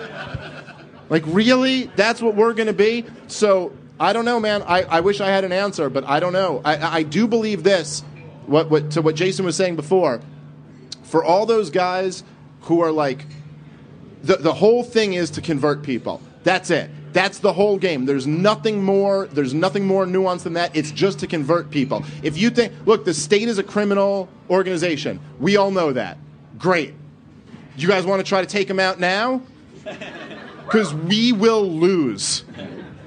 [1.11, 1.87] Like, really?
[1.97, 3.03] That's what we're going to be?
[3.27, 4.61] So, I don't know, man.
[4.61, 6.61] I, I wish I had an answer, but I don't know.
[6.63, 7.99] I, I do believe this,
[8.45, 10.21] what, what, to what Jason was saying before.
[11.03, 12.23] For all those guys
[12.61, 13.25] who are like,
[14.23, 16.21] the, the whole thing is to convert people.
[16.45, 16.89] That's it.
[17.13, 18.05] That's the whole game.
[18.05, 19.27] There's nothing more.
[19.27, 20.75] There's nothing more nuanced than that.
[20.75, 22.03] It's just to convert people.
[22.23, 25.19] If you think, look, the state is a criminal organization.
[25.39, 26.17] We all know that.
[26.57, 26.93] Great.
[27.77, 29.41] You guys want to try to take them out now?
[30.65, 32.45] Because we will lose.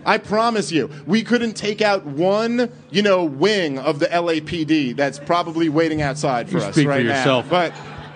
[0.05, 0.91] I promise you.
[1.07, 6.51] We couldn't take out one, you know, wing of the LAPD that's probably waiting outside
[6.51, 7.47] for You us speak for right yourself.
[7.47, 7.51] now.
[7.51, 7.75] But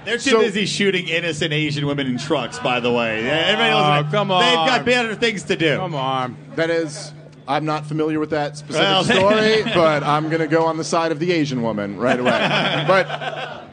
[0.08, 3.28] They're too So- busy shooting innocent Asian women in trucks, by the way.
[3.28, 4.10] Everybody knows Oh, that.
[4.10, 5.76] come They've got better things to do.
[5.76, 6.34] Come on.
[6.56, 7.12] That is,
[7.46, 10.84] I'm not familiar with that specific Well, story, but I'm going to go on the
[10.84, 12.30] side of the Asian woman right away.
[12.88, 13.64] but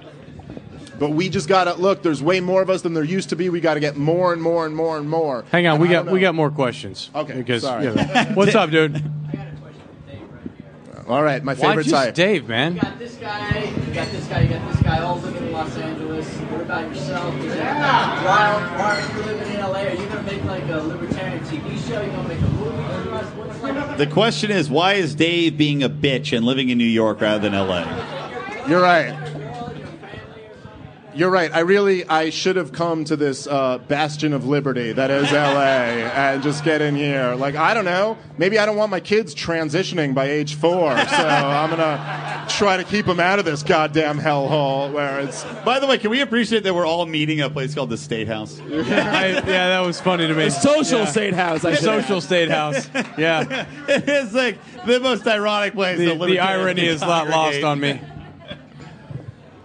[0.99, 2.03] but we just got to look.
[2.03, 3.49] There's way more of us than there used to be.
[3.49, 5.45] We got to get more and more and more and more.
[5.53, 7.09] Hang on, And we I got we got more questions.
[7.15, 7.85] Okay, Because sorry.
[7.85, 8.25] you know.
[8.33, 9.01] what's up, dude?
[11.07, 12.15] All right, my Why favorite just type.
[12.15, 12.75] Dave, man?
[12.75, 15.51] You got this guy, you got this guy, you got this guy, all living in
[15.51, 16.27] Los Angeles.
[16.27, 17.35] What about yourself?
[17.43, 19.81] Is it- Why, why are you living in LA?
[19.81, 22.01] Are you gonna make like a libertarian TV show?
[22.01, 22.71] You gonna make a movie?
[23.37, 23.97] What's like?
[23.97, 27.39] The question is, why is Dave being a bitch and living in New York rather
[27.47, 27.85] than LA?
[28.67, 29.13] You're right.
[31.15, 31.49] You're right.
[31.53, 36.09] I really, I should have come to this uh, bastion of liberty that is LA
[36.11, 37.35] and just get in here.
[37.35, 38.17] Like, I don't know.
[38.37, 42.83] Maybe I don't want my kids transitioning by age four, so I'm gonna try to
[42.83, 45.45] keep them out of this goddamn hellhole where it's.
[45.63, 47.97] By the way, can we appreciate that we're all meeting at a place called the
[47.97, 48.59] State House?
[48.69, 48.71] I,
[49.27, 50.49] yeah, that was funny to me.
[50.49, 51.05] Social Yeah.
[51.05, 51.63] state house.
[51.63, 52.89] I Social state house.
[53.17, 53.65] Yeah.
[53.87, 55.97] it's like the most ironic place.
[55.97, 58.01] The, the the irony is not lost on me.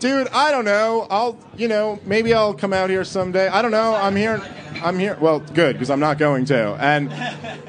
[0.00, 1.06] Dude, I don't know.
[1.10, 3.48] I'll, you know, maybe I'll come out here someday.
[3.48, 3.94] I don't know.
[3.94, 4.40] I'm here.
[4.82, 5.14] I'm here.
[5.20, 6.74] Well, good because I'm not going to.
[6.80, 7.12] And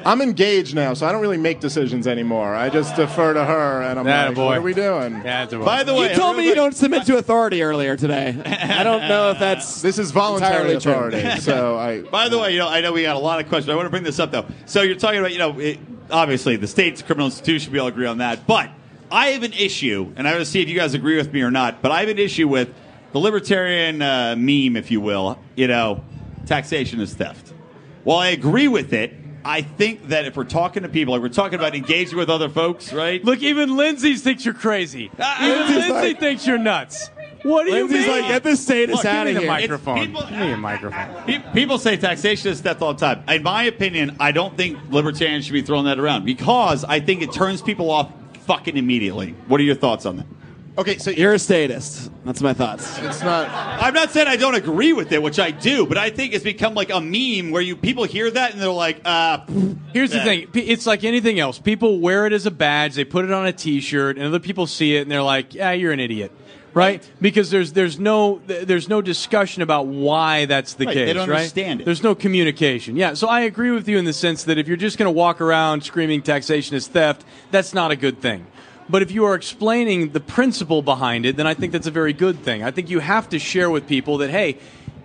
[0.05, 2.55] I'm engaged now, so I don't really make decisions anymore.
[2.55, 4.45] I just defer to her, and I'm Atta like, boy.
[4.45, 7.17] "What are we doing?" By the way, You told me you quick- don't submit to
[7.17, 8.29] authority earlier today.
[8.79, 9.81] I don't know if that's.
[9.81, 10.91] This is voluntary Entirely true.
[10.93, 11.41] authority.
[11.41, 12.01] So I.
[12.03, 13.69] By the way, you know, I know we got a lot of questions.
[13.69, 14.45] I want to bring this up though.
[14.65, 17.73] So you're talking about, you know, it, obviously the state's a criminal institution.
[17.73, 18.47] We all agree on that.
[18.47, 18.69] But
[19.11, 21.41] I have an issue, and I want to see if you guys agree with me
[21.41, 21.81] or not.
[21.81, 22.69] But I have an issue with
[23.11, 25.37] the libertarian uh, meme, if you will.
[25.55, 26.03] You know,
[26.45, 27.53] taxation is theft.
[28.03, 31.29] While I agree with it, I think that if we're talking to people, like we're
[31.29, 33.23] talking about engaging with other folks, right?
[33.23, 35.11] Look, even Lindsay thinks you're crazy.
[35.19, 37.09] Ah, even Lindsay's Lindsay like- thinks you're nuts.
[37.43, 38.21] What do you Lindsay's mean?
[38.21, 39.49] like, get this status Look, out of me here.
[39.49, 39.97] microphone.
[40.05, 41.23] people- give me a microphone.
[41.25, 43.23] Pe- People say taxation is theft all the time.
[43.27, 47.23] In my opinion, I don't think libertarians should be throwing that around because I think
[47.23, 48.11] it turns people off
[48.45, 49.35] fucking immediately.
[49.47, 50.25] What are your thoughts on that?
[50.77, 52.09] Okay, so You're a statist.
[52.23, 52.97] That's my thoughts.
[52.99, 53.49] it's not.
[53.49, 56.45] I'm not saying I don't agree with it, which I do, but I think it's
[56.45, 59.39] become like a meme where you people hear that and they're like, uh,
[59.93, 60.47] Here's the thing.
[60.53, 61.59] It's like anything else.
[61.59, 62.95] People wear it as a badge.
[62.95, 65.73] They put it on a T-shirt, and other people see it, and they're like, "Yeah,
[65.73, 66.31] you're an idiot."
[66.73, 67.07] Right?
[67.19, 71.07] Because there's there's no there's no discussion about why that's the Right, case.
[71.07, 71.37] they don't right?
[71.37, 71.85] understand it.
[71.85, 72.95] There's no communication.
[72.95, 73.13] Yeah.
[73.13, 75.41] So I agree with you in the sense that if you're just going to walk
[75.41, 78.47] around screaming taxation is theft, that's not a good thing.
[78.87, 82.13] But if you are explaining the principle behind it, then I think that's a very
[82.13, 82.63] good thing.
[82.63, 84.57] I think you have to share with people that hey,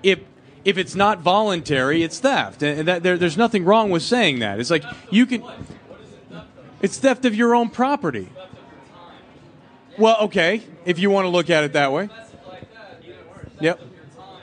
[0.02, 0.20] if
[0.64, 4.60] if it's not voluntary, it's theft, and that there, there's nothing wrong with saying that.
[4.60, 5.42] It's like you can.
[6.82, 8.28] It's theft of your own property.
[9.98, 12.08] Well, okay, if you want to look at it that way.
[13.60, 13.80] Yep.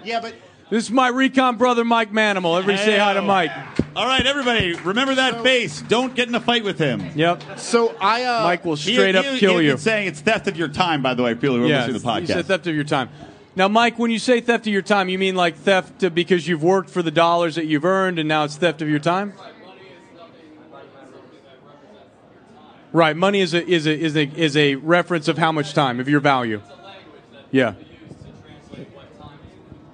[0.04, 0.34] Yeah, but
[0.70, 2.58] This is my recon brother, Mike Manimal.
[2.58, 3.52] Everybody say hi to Mike.
[3.96, 5.82] all right, everybody, remember that face.
[5.84, 7.04] Don't get in a fight with him.
[7.16, 7.60] Yep.
[7.60, 8.24] so I.
[8.24, 9.72] Uh, Mike will He- straight up he- kill he you.
[9.74, 12.02] was saying it's theft of your time, by the way, people who are Yeah, listening
[12.02, 13.10] to the you said theft of your time.
[13.56, 16.48] Now, Mike, when you say theft of your time, you mean like theft uh, because
[16.48, 19.34] you've worked for the dollars that you've earned, and now it's theft of your time?
[22.94, 23.18] Right.
[23.18, 26.08] Money is a is a is a is a reference of how much time of
[26.08, 26.62] your value.
[27.52, 27.74] Yeah.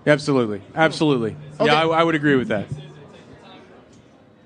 [0.05, 0.61] Absolutely.
[0.75, 1.35] Absolutely.
[1.59, 1.65] Okay.
[1.65, 2.67] Yeah, I, I would agree with that.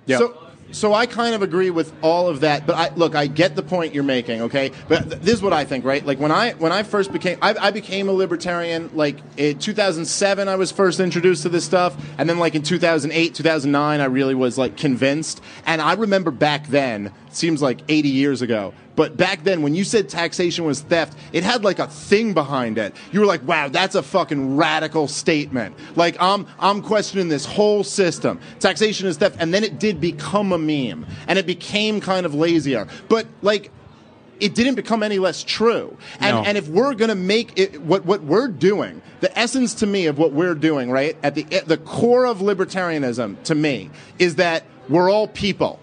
[0.06, 0.18] Yeah.
[0.18, 0.38] So,
[0.72, 3.62] so I kind of agree with all of that, but I, look, I get the
[3.62, 4.72] point you're making, okay?
[4.88, 6.04] But th- this is what I think, right?
[6.04, 8.90] Like when I when I first became, I, I became a libertarian.
[8.94, 13.36] Like in 2007, I was first introduced to this stuff, and then like in 2008,
[13.36, 15.42] 2009, I really was like convinced.
[15.66, 19.84] And I remember back then, seems like 80 years ago, but back then when you
[19.84, 22.96] said taxation was theft, it had like a thing behind it.
[23.12, 25.76] You were like, wow, that's a fucking radical statement.
[25.96, 28.40] Like I'm I'm questioning this whole system.
[28.60, 32.36] Taxation is theft, and then it did become a meme, and it became kind of
[32.36, 32.88] lazier.
[33.10, 33.72] But like
[34.40, 35.96] it didn't become any less true.
[36.20, 36.44] And No.
[36.44, 40.18] and if we're gonna make it what what we're doing, the essence to me of
[40.18, 44.64] what we're doing, right at the at the core of libertarianism to me is that
[44.90, 45.80] we're all people.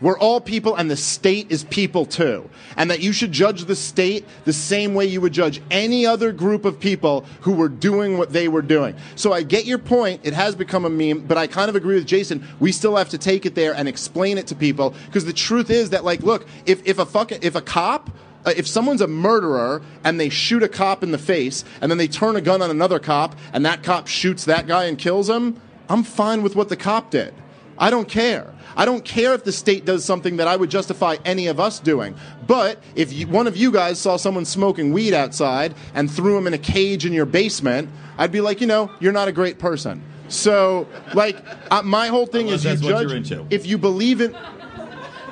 [0.00, 2.50] We're all people, and the state is people too.
[2.76, 6.32] And that you should judge the state the same way you would judge any other
[6.32, 8.96] group of people who were doing what they were doing.
[9.14, 10.20] So I get your point.
[10.24, 12.46] It has become a meme, but I kind of agree with Jason.
[12.58, 15.70] We still have to take it there and explain it to people because the truth
[15.70, 18.10] is that, like, look, if, if a fucking, if a cop,
[18.44, 21.98] uh, if someone's a murderer and they shoot a cop in the face and then
[21.98, 25.30] they turn a gun on another cop and that cop shoots that guy and kills
[25.30, 27.34] him, I'm fine with what the cop did.
[27.78, 28.52] I don't care.
[28.76, 31.78] I don't care if the state does something that I would justify any of us
[31.78, 32.14] doing.
[32.46, 36.46] But if you, one of you guys saw someone smoking weed outside and threw him
[36.46, 39.58] in a cage in your basement, I'd be like, you know, you're not a great
[39.58, 40.02] person.
[40.28, 41.36] So, like,
[41.70, 44.36] uh, my whole thing Unless is you judge if you believe in.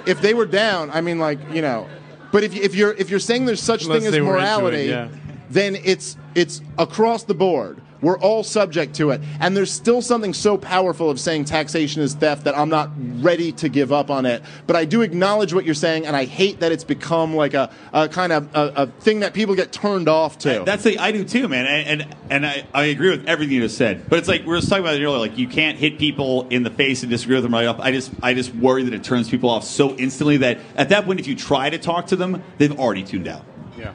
[0.04, 1.88] If they were down, I mean, like, you know.
[2.32, 4.84] But if, if you're if you're saying there's such Unless thing as into it, morality,
[4.84, 5.08] yeah.
[5.50, 7.81] then it's it's across the board.
[8.02, 9.22] We're all subject to it.
[9.40, 13.52] And there's still something so powerful of saying taxation is theft that I'm not ready
[13.52, 14.42] to give up on it.
[14.66, 17.70] But I do acknowledge what you're saying, and I hate that it's become like a,
[17.92, 20.64] a kind of a, a thing that people get turned off to.
[20.66, 23.62] That's the I do too, man, and and, and I, I agree with everything you
[23.62, 24.08] just said.
[24.08, 25.18] But it's like we were talking about it earlier.
[25.18, 27.78] Like you can't hit people in the face and disagree with them right off.
[27.78, 31.04] I just I just worry that it turns people off so instantly that at that
[31.04, 33.44] point, if you try to talk to them, they've already tuned out.
[33.78, 33.92] Yeah.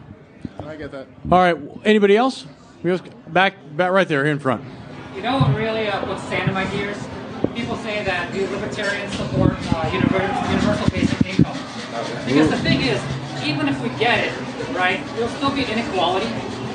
[0.63, 1.07] I get that.
[1.31, 1.57] All right.
[1.85, 2.45] Anybody else?
[3.29, 4.63] Back, back right there, here in front.
[5.15, 6.97] You know what really uh, puts sand in my gears?
[7.53, 11.57] People say that do libertarians support uh, universal, universal basic income.
[12.25, 13.01] Because the thing is,
[13.43, 14.33] even if we get it,
[14.75, 16.27] right, there'll still be inequality.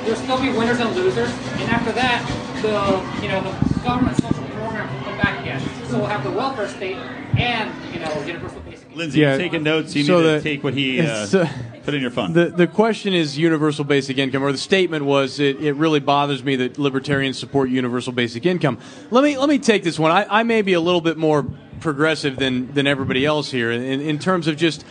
[0.03, 1.29] There'll still be winners and losers.
[1.57, 2.21] And after that,
[2.61, 5.61] the you know the government social program will come back again.
[5.87, 6.97] So we'll have the welfare state
[7.37, 8.82] and you know universal basic.
[8.95, 9.29] Lindsay, Yeah.
[9.31, 9.95] you're taking notes.
[9.95, 11.47] You So need to take what he uh, uh,
[11.83, 12.33] put in your phone.
[12.33, 16.43] The the question is universal basic income, or the statement was it, it really bothers
[16.43, 18.77] me that libertarians support universal basic income.
[19.11, 20.11] Let me let me take this one.
[20.11, 21.45] I, I may be a little bit more
[21.79, 24.85] progressive than than everybody else here in, in terms of just.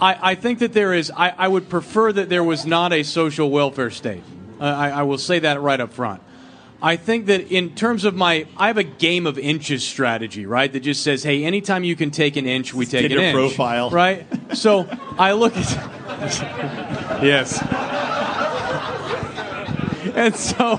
[0.00, 1.12] I, I think that there is.
[1.16, 4.24] I, I would prefer that there was not a social welfare state.
[4.60, 6.22] Uh, I, I will say that right up front.
[6.84, 10.72] I think that in terms of my, I have a game of inches strategy, right?
[10.72, 13.34] That just says, hey, anytime you can take an inch, we take Tinder an inch.
[13.36, 13.90] profile.
[13.90, 14.26] right?
[14.56, 17.62] So I look at, yes,
[20.14, 20.76] and so,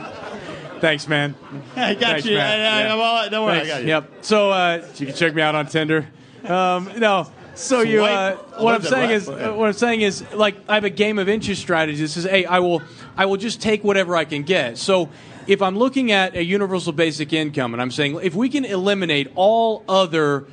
[0.80, 1.36] thanks, man.
[1.76, 2.38] I got Thanks, you.
[2.38, 2.93] I, I, Yeah.
[2.95, 3.72] All, don't worry, Thanks.
[3.72, 3.88] I got you.
[3.88, 4.12] Yep.
[4.22, 6.08] So uh, you can check me out on Tinder.
[6.43, 7.28] Um, no.
[7.56, 9.49] So you, uh, what I'm saying is, Okay.
[9.51, 11.99] what I'm saying is, like, I have a game of inches strategy.
[11.99, 12.82] This is, hey, I will,
[13.16, 14.78] I will just take whatever I can get.
[14.78, 15.10] So,
[15.48, 19.32] if I'm looking at a universal basic income, and I'm saying, if we can eliminate
[19.36, 20.46] all other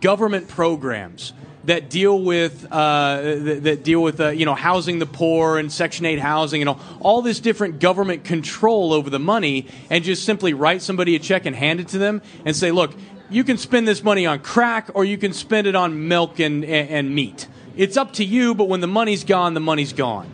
[0.00, 1.32] government programs
[1.64, 6.06] that deal with uh, that, deal with uh, you know housing the poor and Section
[6.06, 10.54] 8 housing and all, all this different government control over the money, and just simply
[10.54, 12.92] write somebody a check and hand it to them and say, look,
[13.30, 16.64] you can spend this money on crack or you can spend it on milk and,
[16.64, 17.46] and, and meat.
[17.76, 20.30] It's up to you, but when the money's gone, the money's gone.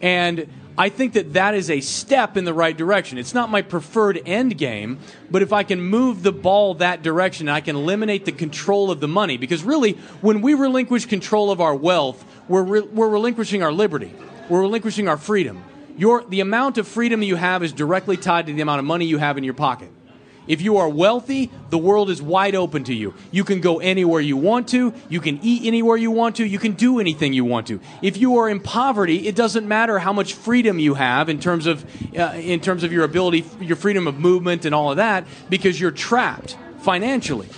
[0.00, 0.48] And
[0.78, 3.18] I think that that is a step in the right direction.
[3.18, 7.48] It's not my preferred end game, but if I can move the ball that direction,
[7.48, 9.38] I can eliminate the control of the money.
[9.38, 14.14] Because really, when we relinquish control of our wealth, we're, re- we're relinquishing our liberty,
[14.48, 15.64] we're relinquishing our freedom.
[15.96, 19.04] Your, the amount of freedom you have is directly tied to the amount of money
[19.04, 19.90] you have in your pocket.
[20.48, 23.14] If you are wealthy, the world is wide open to you.
[23.30, 24.94] You can go anywhere you want to.
[25.08, 26.44] You can eat anywhere you want to.
[26.44, 27.80] You can do anything you want to.
[28.02, 31.66] If you are in poverty, it doesn't matter how much freedom you have in terms
[31.66, 31.84] of
[32.18, 35.78] uh, in terms of your ability, your freedom of movement and all of that, because
[35.78, 37.48] you're trapped financially.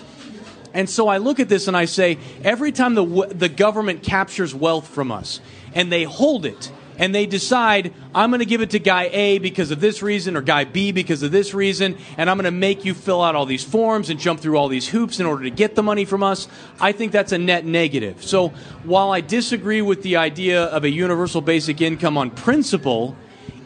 [0.75, 4.55] And so I look at this and I say, every time the, the government captures
[4.55, 5.41] wealth from us
[5.75, 6.71] and they hold it
[7.01, 10.37] and they decide, I'm going to give it to guy A because of this reason
[10.37, 13.35] or guy B because of this reason, and I'm going to make you fill out
[13.35, 16.05] all these forms and jump through all these hoops in order to get the money
[16.05, 16.47] from us,
[16.79, 18.23] I think that's a net negative.
[18.23, 18.49] So
[18.85, 23.17] while I disagree with the idea of a universal basic income on principle,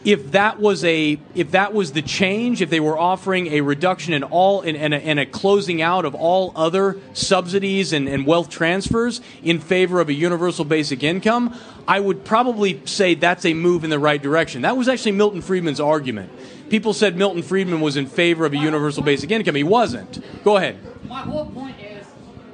[0.05, 4.13] if that was a if that was the change, if they were offering a reduction
[4.13, 8.25] in all and, and, a, and a closing out of all other subsidies and, and
[8.25, 13.55] wealth transfers in favor of a universal basic income, I would probably say that's a
[13.55, 14.61] move in the right direction.
[14.61, 16.31] That was actually Milton Friedman's argument.
[16.69, 19.55] People said Milton Friedman was in favor of a universal basic income.
[19.55, 20.23] He wasn't.
[20.43, 20.77] Go ahead.
[21.07, 22.05] My whole point is,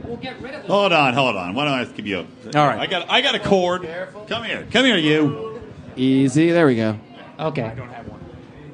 [0.03, 0.71] we'll get rid of this.
[0.71, 1.53] Hold on, hold on.
[1.53, 2.57] Why don't I give you a?
[2.57, 2.79] All right.
[2.79, 3.87] I got, I got a cord.
[4.27, 5.61] Come here, come here, you.
[5.97, 6.51] Easy.
[6.51, 6.97] There we go.
[7.41, 7.63] Okay.
[7.63, 8.19] I don't have one.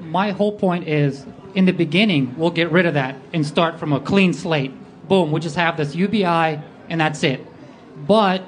[0.01, 3.93] My whole point is, in the beginning, we'll get rid of that and start from
[3.93, 4.71] a clean slate.
[5.07, 7.45] Boom, we'll just have this UBI and that's it.
[8.05, 8.43] But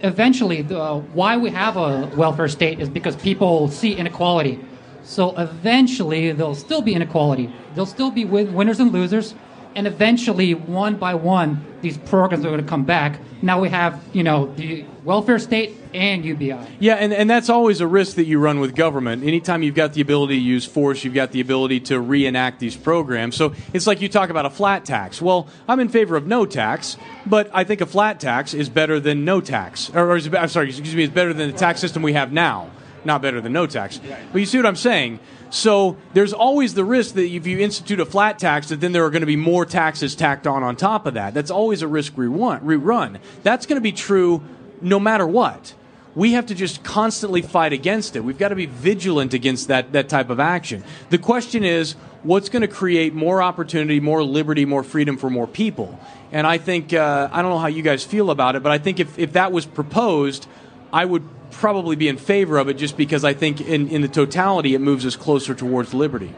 [0.00, 4.58] eventually, the, why we have a welfare state is because people see inequality.
[5.02, 7.52] So eventually, there'll still be inequality.
[7.74, 9.34] There'll still be win- winners and losers.
[9.74, 13.20] And eventually, one by one, these programs are going to come back.
[13.42, 16.58] Now we have, you know, the welfare state and UBI.
[16.78, 19.24] Yeah, and, and that's always a risk that you run with government.
[19.24, 22.76] Anytime you've got the ability to use force, you've got the ability to reenact these
[22.76, 23.36] programs.
[23.36, 25.22] So it's like you talk about a flat tax.
[25.22, 29.00] Well, I'm in favor of no tax, but I think a flat tax is better
[29.00, 29.90] than no tax.
[29.94, 32.32] Or, or is, I'm sorry, excuse me, is better than the tax system we have
[32.32, 32.70] now.
[33.02, 33.98] Not better than no tax.
[34.32, 35.20] But you see what I'm saying?
[35.50, 39.04] So there's always the risk that if you institute a flat tax, that then there
[39.04, 41.34] are going to be more taxes tacked on on top of that.
[41.34, 42.14] That's always a risk.
[42.14, 43.20] Rerun.
[43.42, 44.42] That's going to be true
[44.80, 45.74] no matter what
[46.14, 48.20] we have to just constantly fight against it.
[48.20, 50.82] We've got to be vigilant against that, that type of action.
[51.10, 51.92] The question is,
[52.22, 55.98] what's going to create more opportunity, more liberty, more freedom for more people?
[56.32, 58.78] And I think, uh, I don't know how you guys feel about it, but I
[58.78, 60.46] think if, if that was proposed,
[60.92, 64.08] I would probably be in favor of it just because I think in, in the
[64.08, 66.34] totality it moves us closer towards liberty.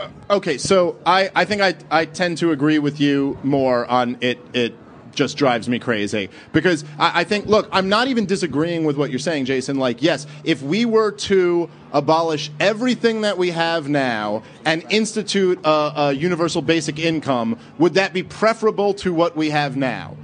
[0.00, 4.18] Uh, okay, so I, I think I, I tend to agree with you more on
[4.20, 4.38] it.
[4.52, 4.74] It
[5.14, 9.10] just drives me crazy because I, I think, look, I'm not even disagreeing with what
[9.10, 9.78] you're saying, Jason.
[9.78, 15.92] Like, yes, if we were to abolish everything that we have now and institute a,
[15.96, 20.16] a universal basic income, would that be preferable to what we have now?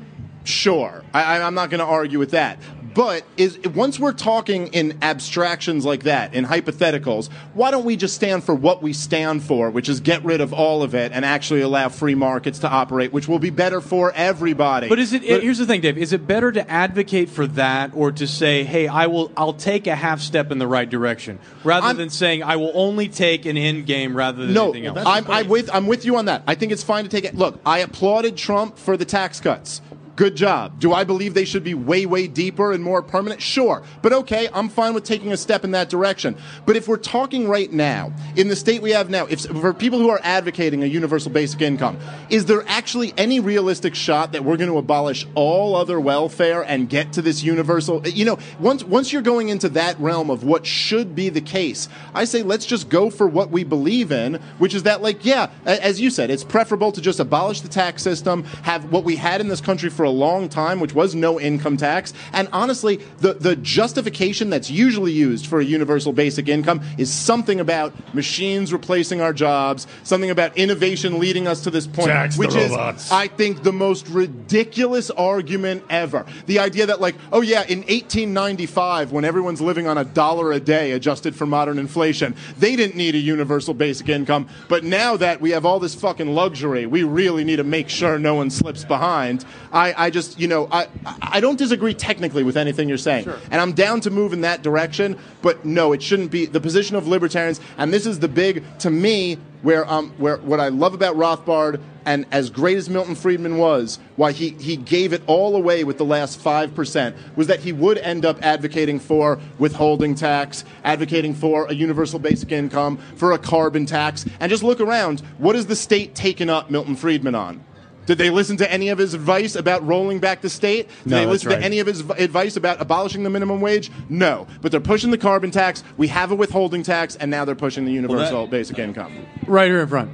[0.45, 2.59] Sure, I, I'm not going to argue with that.
[2.99, 8.17] But is once we're talking in abstractions like that, in hypotheticals, why don't we just
[8.17, 11.25] stand for what we stand for, which is get rid of all of it and
[11.25, 14.89] actually allow free markets to operate, which will be better for everybody.
[14.89, 15.23] But is it?
[15.29, 15.97] But- here's the thing, Dave.
[15.97, 19.31] Is it better to advocate for that, or to say, "Hey, I will.
[19.37, 22.73] I'll take a half step in the right direction," rather I'm- than saying, "I will
[22.75, 26.05] only take an end game rather than no, anything else." I'm, I'm with I'm with
[26.05, 26.43] you on that.
[26.49, 27.37] I think it's fine to take it.
[27.37, 29.83] Look, I applauded Trump for the tax cuts.
[30.19, 30.81] Good job.
[30.81, 33.41] Do I believe they should be way, way deeper and more permanent?
[33.41, 33.85] Sure.
[34.03, 36.37] But okay, I'm fine with taking a step in that direction.
[36.67, 40.01] But if we're talking right now, in the state we have now, if for people
[40.01, 41.99] who are advocating a universal basic income,
[42.31, 46.89] is there actually any realistic shot that we're going to abolish all other welfare and
[46.89, 48.05] get to this universal?
[48.05, 51.89] You know, once once you're going into that realm of what should be the case,
[52.13, 55.51] I say let's just go for what we believe in, which is that, like, yeah,
[55.65, 59.41] as you said, it's preferable to just abolish the tax system, have what we had
[59.41, 62.13] in this country for a long time, which was no income tax.
[62.33, 67.61] And honestly, the, the justification that's usually used for a universal basic income is something
[67.61, 72.55] about machines replacing our jobs, something about innovation leading us to this point, Tax which
[72.55, 72.73] is.
[73.13, 76.25] I think, the most ridiculous argument ever.
[76.47, 80.61] The idea that, like, oh yeah, in 1895, when everyone's living on a dollar a
[80.61, 84.49] day adjusted for modern inflation, they didn't need a universal basic income.
[84.69, 88.19] But now that we have all this fucking luxury, we really need to make sure
[88.19, 89.45] no one slips behind.
[89.73, 90.89] I, I just, you know, I,
[91.21, 93.25] I don't disagree technically with anything you're saying.
[93.51, 96.97] And I'm down to move in that direction, but no, it shouldn't be the position
[96.97, 97.61] of libertarians.
[97.77, 101.81] And this is the big, to me, where um where what I love about Rothbard
[102.07, 105.99] and as great as Milton Friedman was, why he, he gave it all away with
[105.99, 111.35] the last five percent was that he would end up advocating for withholding tax, advocating
[111.35, 115.21] for a universal basic income, for a carbon tax, and just look around.
[115.39, 117.65] What has the state taken up Milton Friedman on?
[118.09, 120.89] Did they listen to any of his advice about rolling back the state?
[121.05, 121.59] Did No, they listen right.
[121.59, 123.91] to any of his advice about abolishing the minimum wage?
[124.09, 124.47] No.
[124.63, 125.85] But they're pushing the carbon tax.
[125.99, 129.13] We have a withholding tax, and now they're pushing the universal basic income.
[129.47, 130.11] right here in front.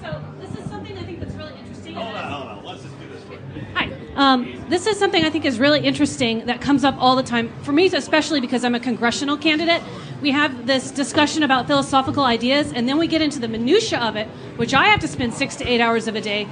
[0.00, 1.94] So this is something I think that's really interesting.
[3.74, 3.90] Hi.
[4.16, 7.52] Um, this is something I think is really interesting that comes up all the time
[7.64, 9.82] for me, especially because I'm a congressional candidate.
[10.22, 14.16] We have this discussion about philosophical ideas, and then we get into the minutia of
[14.16, 16.46] it, which I have to spend six to eight hours of a day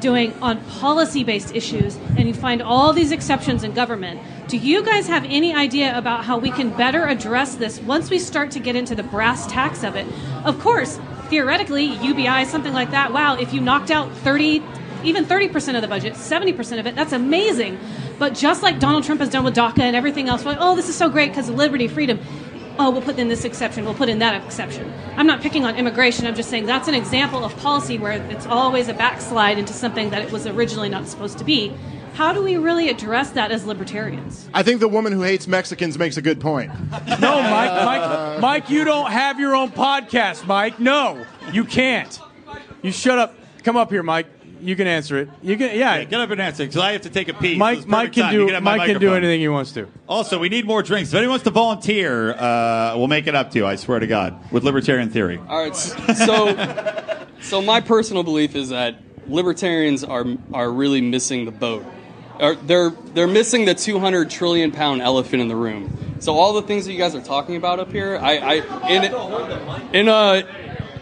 [0.00, 4.20] doing on policy-based issues, and you find all these exceptions in government.
[4.48, 8.18] Do you guys have any idea about how we can better address this once we
[8.18, 10.06] start to get into the brass tacks of it?
[10.44, 10.98] Of course,
[11.28, 13.12] theoretically, UBI, something like that.
[13.12, 14.62] Wow, if you knocked out 30,
[15.04, 17.78] even 30% of the budget, 70% of it, that's amazing.
[18.18, 20.88] But just like Donald Trump has done with DACA and everything else, like, oh, this
[20.88, 22.18] is so great because of liberty, freedom.
[22.82, 24.90] Oh, we'll put in this exception, we'll put in that exception.
[25.14, 28.46] I'm not picking on immigration, I'm just saying that's an example of policy where it's
[28.46, 31.76] always a backslide into something that it was originally not supposed to be.
[32.14, 34.48] How do we really address that as libertarians?
[34.54, 36.72] I think the woman who hates Mexicans makes a good point.
[37.20, 40.80] No, Mike, Mike, Mike, you don't have your own podcast, Mike.
[40.80, 42.18] No, you can't.
[42.80, 43.34] You shut up.
[43.62, 44.26] Come up here, Mike.
[44.60, 45.28] You can answer it.
[45.42, 45.96] You can, yeah.
[45.96, 47.56] Yeah, get up and answer because I have to take a pee.
[47.56, 48.34] Mike, it's Mike can time.
[48.34, 48.44] Do.
[48.46, 49.86] can have my Mike can do anything he wants to.
[50.08, 51.10] Also, we need more drinks.
[51.10, 53.66] If anyone wants to volunteer, uh, we'll make it up to you.
[53.66, 55.40] I swear to God, with libertarian theory.
[55.48, 58.96] All right, so so my personal belief is that
[59.26, 61.84] libertarians are are really missing the boat.
[62.38, 66.16] Or they're they're missing the 200 trillion pound elephant in the room.
[66.20, 69.04] So all the things that you guys are talking about up here, I, I in
[69.94, 70.44] in a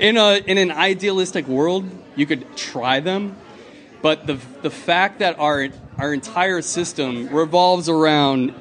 [0.01, 1.85] in a in an idealistic world,
[2.17, 3.37] you could try them,
[4.03, 8.55] but the the fact that our our entire system revolves around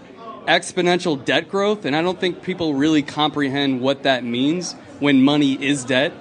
[0.48, 5.54] exponential debt growth, and I don't think people really comprehend what that means when money
[5.54, 6.14] is debt,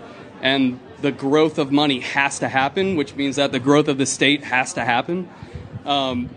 [0.43, 4.07] and the growth of money has to happen, which means that the growth of the
[4.07, 5.29] state has to happen.
[5.85, 6.31] Um,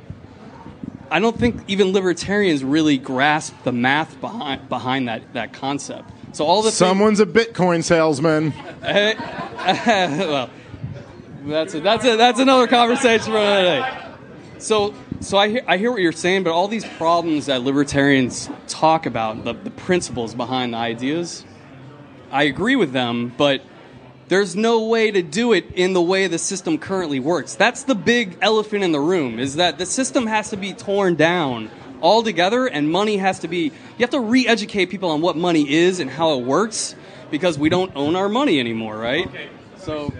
[1.11, 6.09] I don't think even libertarians really grasp the math behind behind that that concept.
[6.33, 8.53] So all the Someone's a Bitcoin salesman.
[9.59, 10.49] Well,
[11.45, 14.05] that's a, that's a, that's another conversation for another day.
[14.59, 18.49] So, so I hear, I hear what you're saying, but all these problems that libertarians
[18.67, 21.45] talk about, the, the principles behind the ideas,
[22.31, 23.61] I agree with them, but
[24.27, 27.55] there's no way to do it in the way the system currently works.
[27.55, 31.15] That's the big elephant in the room, is that the system has to be torn
[31.15, 31.71] down
[32.01, 35.69] altogether, and money has to be, you have to re educate people on what money
[35.69, 36.95] is and how it works,
[37.31, 39.27] because we don't own our money anymore, right?
[39.27, 39.49] Okay.
[39.77, 40.13] So.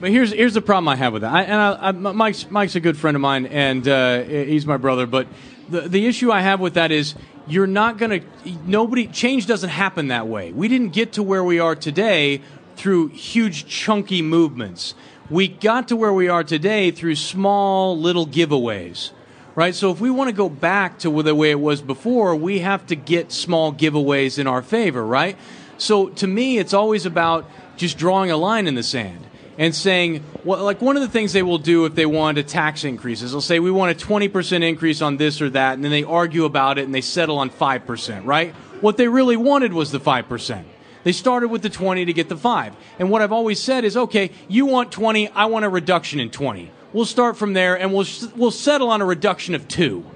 [0.00, 1.32] But here's here's the problem I have with that.
[1.32, 4.78] I, and I, I, Mike's Mike's a good friend of mine, and uh, he's my
[4.78, 5.06] brother.
[5.06, 5.28] But
[5.68, 7.14] the the issue I have with that is
[7.46, 8.20] you're not gonna
[8.64, 10.52] nobody change doesn't happen that way.
[10.52, 12.40] We didn't get to where we are today
[12.76, 14.94] through huge chunky movements.
[15.28, 19.10] We got to where we are today through small little giveaways.
[19.54, 19.74] Right?
[19.74, 22.86] So if we want to go back to the way it was before, we have
[22.86, 25.36] to get small giveaways in our favor, right?
[25.76, 29.26] So to me, it's always about just drawing a line in the sand
[29.60, 32.42] and saying, well, like one of the things they will do if they want a
[32.42, 35.84] tax increase is they'll say, we want a 20% increase on this or that, and
[35.84, 38.54] then they argue about it and they settle on 5%, right?
[38.80, 40.64] What they really wanted was the 5%.
[41.04, 42.74] They started with the 20 to get the 5.
[42.98, 46.30] And what I've always said is, okay, you want 20, I want a reduction in
[46.30, 46.70] 20.
[46.94, 48.06] We'll start from there and we'll,
[48.36, 50.06] we'll settle on a reduction of 2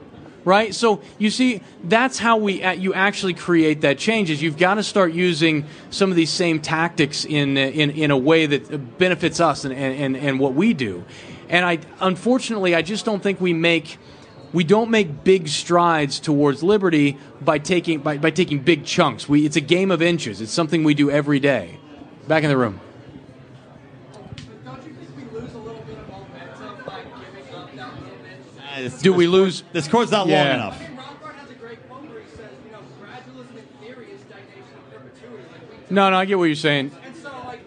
[0.44, 0.74] right?
[0.74, 4.30] So you see, that's how we you actually create that change.
[4.30, 8.18] Is you've got to start using some of these same tactics in in, in a
[8.18, 11.04] way that benefits us and, and, and what we do.
[11.48, 13.98] And I unfortunately, I just don't think we make
[14.52, 19.28] we don't make big strides towards liberty by taking by, by taking big chunks.
[19.28, 20.40] We it's a game of inches.
[20.40, 21.78] It's something we do every day.
[22.28, 22.80] Back in the room.
[28.84, 29.62] This- Do we this- lose?
[29.72, 30.78] This court's not long enough.
[35.90, 36.90] No, no, I get what you're saying.
[37.04, 37.60] And so, like,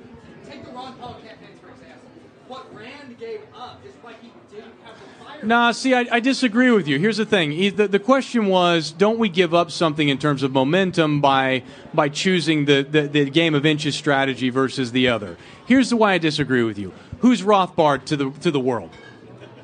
[0.49, 2.09] take the Ron Paul campaigns, for example.
[2.47, 5.45] What Rand gave up is why he didn't have the fire.
[5.45, 6.99] Nah, see, I, I disagree with you.
[6.99, 10.43] Here's the thing: He- the, the question was, don't we give up something in terms
[10.43, 11.63] of momentum by
[11.93, 15.37] by choosing the, the, the game of inches strategy versus the other?
[15.65, 16.91] Here's the why I disagree with you.
[17.19, 18.89] Who's Rothbard to the to the world?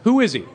[0.03, 0.45] Who is he?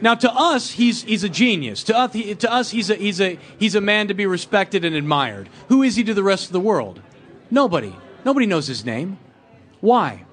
[0.00, 1.82] Now, to us, he's he's a genius.
[1.84, 4.84] To us, he, to us, he's a he's a he's a man to be respected
[4.84, 5.48] and admired.
[5.68, 7.00] Who is he to the rest of the world?
[7.50, 7.94] Nobody.
[8.24, 9.18] Nobody knows his name.
[9.80, 10.26] Why?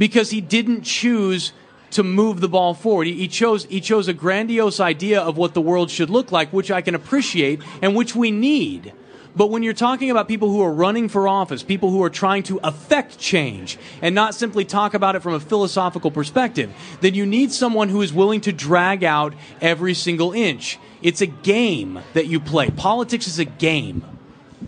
[0.00, 1.52] because he didn't choose
[1.90, 3.06] to move the ball forward.
[3.06, 6.52] He, he chose he chose a grandiose idea of what the world should look like,
[6.52, 8.94] which I can appreciate and which we need.
[9.36, 12.42] But when you're talking about people who are running for office, people who are trying
[12.44, 17.26] to affect change and not simply talk about it from a philosophical perspective, then you
[17.26, 20.78] need someone who is willing to drag out every single inch.
[21.02, 22.70] It's a game that you play.
[22.70, 24.04] Politics is a game.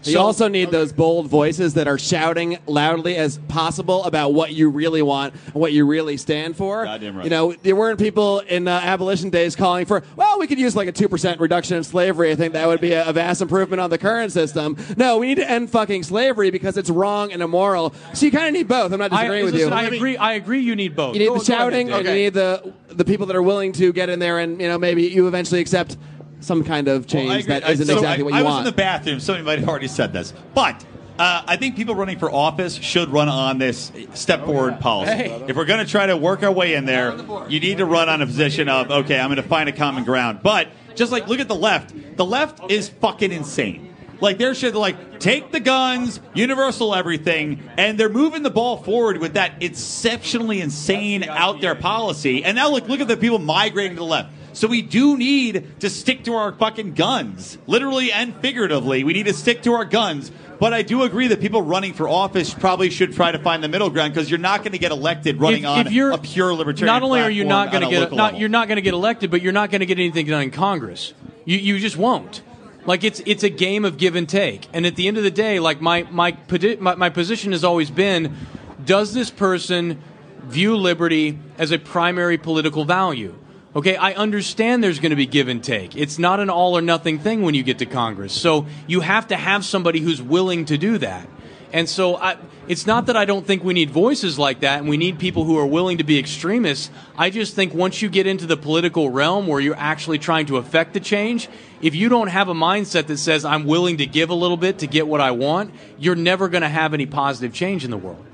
[0.05, 4.70] You also need those bold voices that are shouting loudly as possible about what you
[4.70, 6.84] really want and what you really stand for.
[6.84, 7.24] Goddamn right.
[7.24, 10.74] You know, there weren't people in uh, abolition days calling for, well, we could use
[10.74, 12.32] like a 2% reduction in slavery.
[12.32, 14.76] I think that would be a, a vast improvement on the current system.
[14.97, 17.95] No, we need to end fucking slavery because it's wrong and immoral.
[18.14, 18.93] So you kind of need both.
[18.93, 19.74] I'm not I, disagreeing with listen, you.
[19.74, 20.16] I agree.
[20.16, 20.61] I agree.
[20.61, 21.14] You need both.
[21.14, 23.93] You need Go- the shouting, and you need the the people that are willing to
[23.93, 25.97] get in there, and you know maybe you eventually accept
[26.43, 28.66] some kind of change Well, that isn't So exactly I, what you I was want.
[28.66, 29.20] in the bathroom.
[29.20, 30.84] Somebody might have already said this, but.
[31.18, 35.12] Uh, I think people running for office should run on this step forward policy.
[35.12, 35.45] Hey.
[35.47, 37.14] If we're going to try to work our way in there,
[37.51, 40.05] you need to run on a position of, okay, I'm going to find a common
[40.05, 40.40] ground.
[40.43, 42.16] But just like, look at the left.
[42.16, 43.95] The left is fucking insane.
[44.22, 49.18] Like, they're shit, like, take the guns, universal everything, and they're moving the ball forward
[49.18, 52.43] with that exceptionally insane out there policy.
[52.43, 54.32] And now look, look at the people migrating to the left.
[54.53, 59.05] So we do need to stick to our fucking guns, literally and figuratively.
[59.05, 60.30] We need to stick to our guns.
[60.59, 63.68] But I do agree that people running for office probably should try to find the
[63.68, 66.18] middle ground because you're not going to get elected running If- on if you're- a
[66.18, 66.86] pure libertarian.
[66.94, 69.30] Not only are you not going to get not, you're not going to get elected,
[69.30, 71.14] but you're not going to get anything done in Congress.
[71.44, 72.42] You you just won't.
[72.86, 74.68] Like it's it's a game of give and take.
[74.72, 76.36] And at the end of the day, like my my
[76.78, 78.36] my, my position has always been,
[78.84, 80.00] does this person
[80.44, 83.34] view liberty as a primary political value?
[83.74, 85.96] Okay, I understand there's going to be give and take.
[85.96, 88.34] It's not an all or nothing thing when you get to Congress.
[88.34, 91.26] So you have to have somebody who's willing to do that.
[91.72, 92.36] And so I,
[92.68, 95.44] it's not that I don't think we need voices like that and we need people
[95.44, 96.90] who are willing to be extremists.
[97.16, 100.58] I just think once you get into the political realm where you're actually trying to
[100.58, 101.48] affect the change,
[101.80, 104.80] if you don't have a mindset that says I'm willing to give a little bit
[104.80, 107.96] to get what I want, you're never going to have any positive change in the
[107.96, 108.24] world.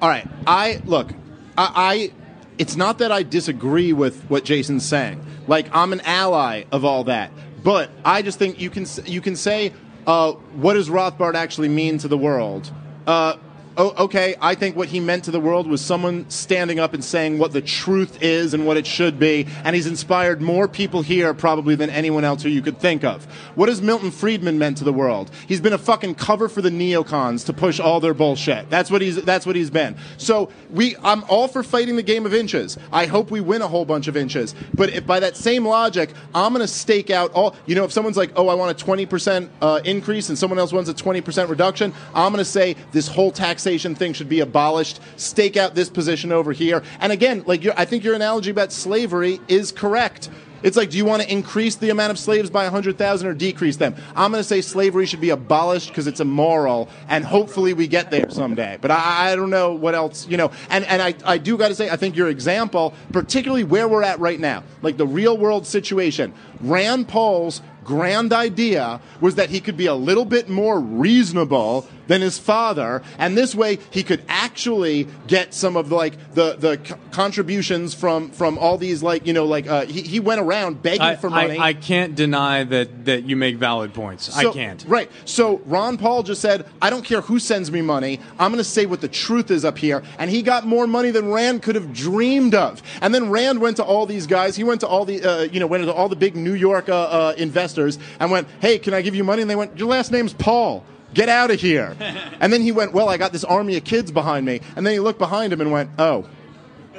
[0.00, 0.26] All right.
[0.46, 1.10] I look.
[1.56, 2.12] I, I.
[2.58, 5.24] It's not that I disagree with what Jason's saying.
[5.46, 7.30] Like I'm an ally of all that,
[7.62, 9.72] but I just think you can you can say
[10.06, 12.70] uh, what does Rothbard actually mean to the world.
[13.06, 13.36] Uh,
[13.78, 17.02] oh, okay, I think what he meant to the world was someone standing up and
[17.02, 21.00] saying what the truth is and what it should be, and he's inspired more people
[21.00, 23.24] here probably than anyone else who you could think of.
[23.54, 25.30] What has Milton Friedman meant to the world?
[25.46, 28.68] He's been a fucking cover for the neocons to push all their bullshit.
[28.68, 29.96] That's what he's that's what he's been.
[30.16, 32.76] So we I'm all for fighting the game of inches.
[32.92, 34.56] I hope we win a whole bunch of inches.
[34.74, 37.92] But if by that same logic, I'm going to stake out all you know if
[37.92, 41.48] someone's like, "Oh, I want a 20% uh, increase," and someone else wants a 20%
[41.48, 43.30] reduction, I'm going to say this whole
[43.68, 44.98] taxation thing should be abolished.
[45.16, 46.82] Stake out this position over here.
[47.00, 50.30] And again, like I think your analogy about slavery is correct.
[50.62, 53.76] It's like, do you want to increase the amount of slaves by 100,000 or decrease
[53.76, 53.94] them?
[54.16, 58.10] I'm going to say slavery should be abolished because it's immoral, and hopefully we get
[58.10, 58.76] there someday.
[58.80, 60.50] But I, I don't know what else, you know.
[60.68, 64.02] And, and I, I do got to say, I think your example, particularly where we're
[64.02, 69.60] at right now, like the real world situation, Rand Paul's grand idea was that he
[69.60, 74.22] could be a little bit more reasonable than his father, and this way he could
[74.28, 79.26] actually get some of the, like the the c- contributions from from all these like
[79.26, 81.58] you know like uh, he he went around begging I, for money.
[81.58, 84.36] I, I can't deny that, that you make valid points.
[84.36, 84.84] I can't.
[84.88, 85.10] Right.
[85.24, 88.20] So Ron Paul just said, I don't care who sends me money.
[88.38, 90.02] I'm going to say what the truth is up here.
[90.18, 92.82] And he got more money than Rand could have dreamed of.
[93.02, 94.56] And then Rand went to all these guys.
[94.56, 96.88] He went to all the, uh, you know, went to all the big New York
[96.88, 99.42] uh, uh, investors and went, hey, can I give you money?
[99.42, 100.84] And they went, your last name's Paul.
[101.14, 101.96] Get out of here.
[102.40, 104.60] and then he went, well, I got this army of kids behind me.
[104.76, 106.28] And then he looked behind him and went, oh,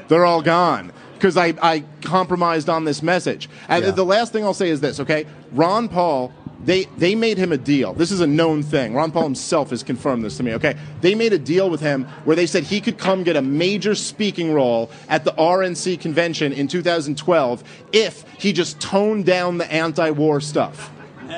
[0.07, 3.49] they're all gone because I, I compromised on this message.
[3.67, 3.91] And Yeah.
[3.91, 5.25] the last thing I'll say is this, okay?
[5.51, 6.33] Ron Paul,
[6.63, 7.93] they, they made him a deal.
[7.93, 8.93] This is a known thing.
[8.93, 10.75] Ron Paul himself has confirmed this to me, okay?
[11.01, 13.95] They made a deal with him where they said he could come get a major
[13.95, 20.09] speaking role at the RNC convention in 2012 if he just toned down the anti
[20.11, 20.91] war stuff.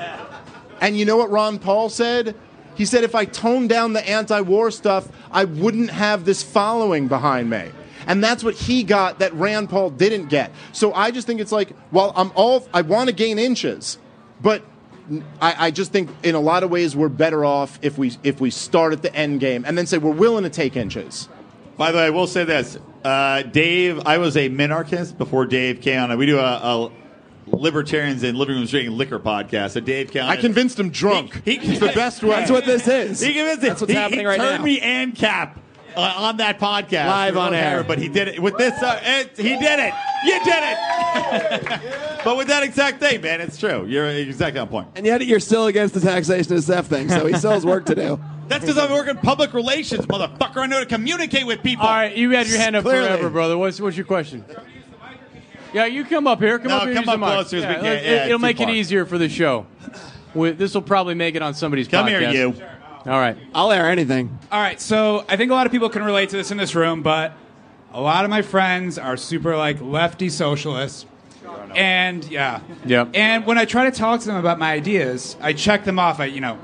[0.81, 2.33] And you know what Ron Paul said?
[2.81, 7.07] He said, if I toned down the anti war stuff, I wouldn't have this following
[7.07, 7.69] behind me.
[8.07, 10.51] And that's what he got that Rand Paul didn't get.
[10.71, 13.99] So I just think it's like, well, I'm all, I want to gain inches,
[14.41, 14.63] but
[15.39, 18.41] I, I just think in a lot of ways we're better off if we, if
[18.41, 21.29] we start at the end game and then say we're willing to take inches.
[21.77, 22.79] By the way, I will say this.
[23.03, 26.17] Uh, Dave, I was a minarchist before Dave came on.
[26.17, 26.91] We do a, a
[27.47, 29.71] libertarians in living rooms drinking liquor podcast.
[29.71, 30.23] So Dave came.
[30.23, 31.41] I convinced him drunk.
[31.45, 32.31] He, it's the best way.
[32.31, 33.19] That's what this is.
[33.19, 33.67] He convinced it.
[33.67, 34.65] That's what's he, happening he right turned now.
[34.65, 35.59] me and Cap
[35.95, 37.77] uh, on that podcast Live on don't air.
[37.77, 38.81] have but he did it with this.
[38.81, 39.93] Uh, it, he did it.
[40.23, 41.81] You did it.
[42.23, 43.85] but with that exact thing, man, it's true.
[43.85, 44.87] You're exactly on point.
[44.95, 47.85] And yet you're still against the taxation of Seth thing, so he still has work
[47.87, 48.19] to do.
[48.47, 50.57] That's because I work in public relations, motherfucker.
[50.57, 51.85] I know how to communicate with people.
[51.85, 53.07] All right, you had your hand up Clearly.
[53.07, 53.57] forever, brother.
[53.57, 54.43] What's, what's your question?
[55.73, 56.59] Yeah, you come up here.
[56.59, 56.95] Come No, up here.
[56.95, 57.85] come up closer as we Yeah, can.
[57.85, 59.65] it- Yeah, it'll too make it easier for the show.
[60.35, 62.53] This will probably make it on somebody's Come here, you.
[63.05, 63.35] All right.
[63.55, 64.37] I'll air anything.
[64.51, 66.75] All right, so I think a lot of people can relate to this in this
[66.75, 67.33] room, but
[67.93, 71.05] a lot of my friends are super like lefty socialists.
[71.75, 72.59] And yeah.
[72.85, 73.09] Yep.
[73.13, 76.19] And when I try to talk to them about my ideas, I check them off.
[76.19, 76.57] I, you know,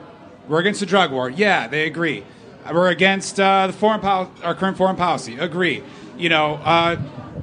[0.48, 1.30] we're against the drug war.
[1.30, 2.24] Yeah, they agree.
[2.72, 5.38] We're against uh, the foreign pol- our current foreign policy.
[5.40, 5.82] Agree.
[6.18, 6.98] You know, uh,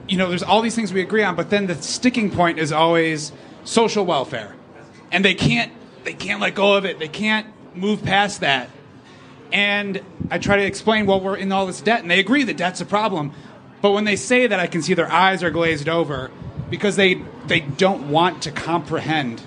[0.09, 2.73] you know, there's all these things we agree on, but then the sticking point is
[2.73, 3.33] always
[3.65, 4.55] social welfare,
[5.11, 5.73] and they can't
[6.05, 6.99] they can't let go of it.
[6.99, 8.71] They can't move past that.
[9.53, 12.57] And I try to explain, well, we're in all this debt, and they agree that
[12.57, 13.33] debt's a problem.
[13.81, 16.31] But when they say that, I can see their eyes are glazed over
[16.71, 19.41] because they they don't want to comprehend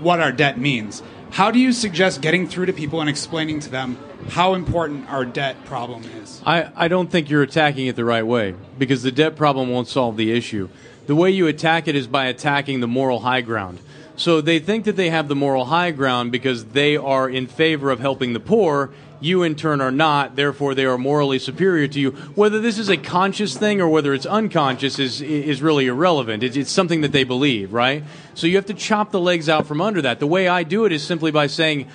[0.00, 1.02] what our debt means.
[1.32, 3.96] How do you suggest getting through to people and explaining to them
[4.28, 6.42] how important our debt problem is?
[6.44, 9.88] I, I don't think you're attacking it the right way because the debt problem won't
[9.88, 10.68] solve the issue.
[11.06, 13.78] The way you attack it is by attacking the moral high ground.
[14.14, 17.90] So they think that they have the moral high ground because they are in favor
[17.90, 18.90] of helping the poor.
[19.22, 20.36] You, in turn, are not.
[20.36, 22.10] Therefore, they are morally superior to you.
[22.34, 26.42] Whether this is a conscious thing or whether it's unconscious is, is really irrelevant.
[26.42, 28.04] It's, it's something that they believe, right?
[28.34, 30.18] So you have to chop the legs out from under that.
[30.18, 31.88] The way I do it is simply by saying,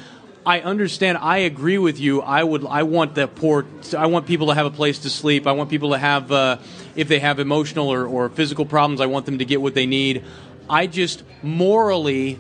[0.46, 1.18] I understand.
[1.18, 2.22] I agree with you.
[2.22, 2.66] I would.
[2.66, 3.66] I want the poor.
[3.98, 5.46] I want people to have a place to sleep.
[5.46, 6.60] I want people to have, uh,
[6.96, 9.86] if they have emotional or, or physical problems, I want them to get what they
[9.86, 10.24] need.
[10.70, 12.40] I just morally,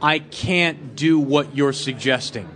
[0.00, 2.48] I can't do what you're suggesting.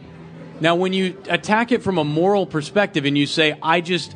[0.60, 4.14] Now, when you attack it from a moral perspective and you say, I just,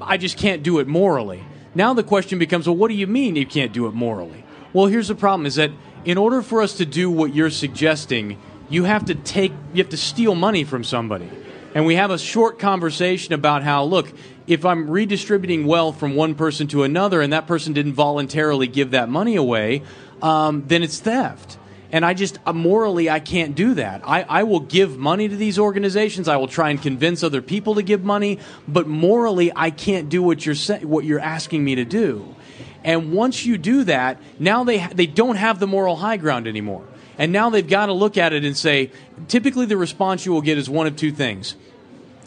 [0.00, 1.44] I just can't do it morally.
[1.74, 4.44] Now the question becomes, well, what do you mean you can't do it morally?
[4.72, 5.70] Well, here's the problem: is that
[6.04, 9.90] in order for us to do what you're suggesting, you have to take, you have
[9.90, 11.30] to steal money from somebody.
[11.74, 14.10] And we have a short conversation about how, look,
[14.46, 18.92] if I'm redistributing wealth from one person to another, and that person didn't voluntarily give
[18.92, 19.82] that money away,
[20.22, 21.58] um, then it's theft.
[21.96, 24.02] And I just uh, morally, I can't do that.
[24.04, 26.28] I, I will give money to these organizations.
[26.28, 28.38] I will try and convince other people to give money,
[28.68, 32.36] but morally, I can't do what you're what you're asking me to do.
[32.84, 36.84] And once you do that, now they they don't have the moral high ground anymore.
[37.16, 38.90] And now they've got to look at it and say,
[39.28, 41.56] typically the response you will get is one of two things.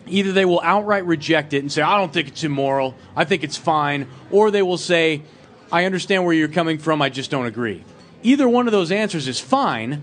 [0.07, 3.43] Either they will outright reject it and say, I don't think it's immoral, I think
[3.43, 5.21] it's fine, or they will say,
[5.71, 7.83] I understand where you're coming from, I just don't agree.
[8.23, 10.01] Either one of those answers is fine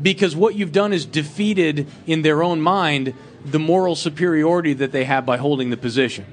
[0.00, 5.04] because what you've done is defeated in their own mind the moral superiority that they
[5.04, 6.26] have by holding the position.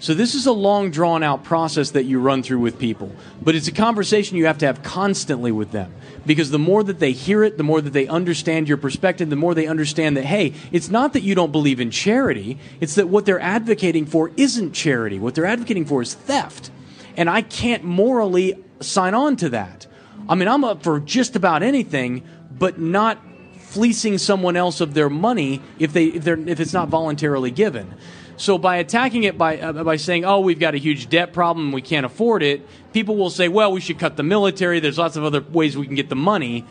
[0.00, 3.54] So this is a long drawn out process that you run through with people, but
[3.54, 5.92] it's a conversation you have to have constantly with them
[6.24, 9.36] because the more that they hear it, the more that they understand your perspective, the
[9.36, 13.10] more they understand that, hey, it's not that you don't believe in charity, it's that
[13.10, 15.18] what they're advocating for isn't charity.
[15.18, 16.70] What they're advocating for is theft.
[17.18, 19.86] And I can't morally sign on to that.
[20.30, 22.22] I mean, I'm up for just about anything,
[22.56, 23.18] but not
[23.58, 27.94] fleecing someone else of their money if they if, they're, if it's not voluntarily given.
[28.36, 31.72] So by attacking it by uh, by saying, "Oh, we've got a huge debt problem
[31.72, 34.78] we can't afford it," people will say, "Well, we should cut the military.
[34.78, 36.64] There's lots of other ways we can get the money."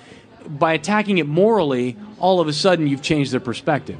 [0.48, 4.00] By attacking it morally, all of a sudden you've changed their perspective.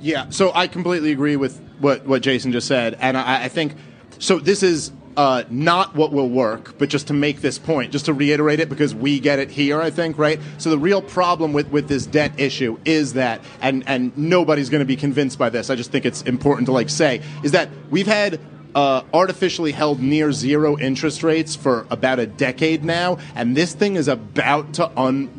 [0.00, 3.74] Yeah, so I completely agree with what, what Jason just said, and I, I think
[4.20, 4.38] so.
[4.38, 8.12] This is uh, not what will work, but just to make this point, just to
[8.12, 10.40] reiterate it, because we get it here, I think, right?
[10.58, 14.80] So the real problem with, with this debt issue is that, and and nobody's going
[14.80, 15.70] to be convinced by this.
[15.70, 18.40] I just think it's important to like say is that we've had
[18.74, 23.96] uh, artificially held near zero interest rates for about a decade now, and this thing
[23.96, 25.30] is about to un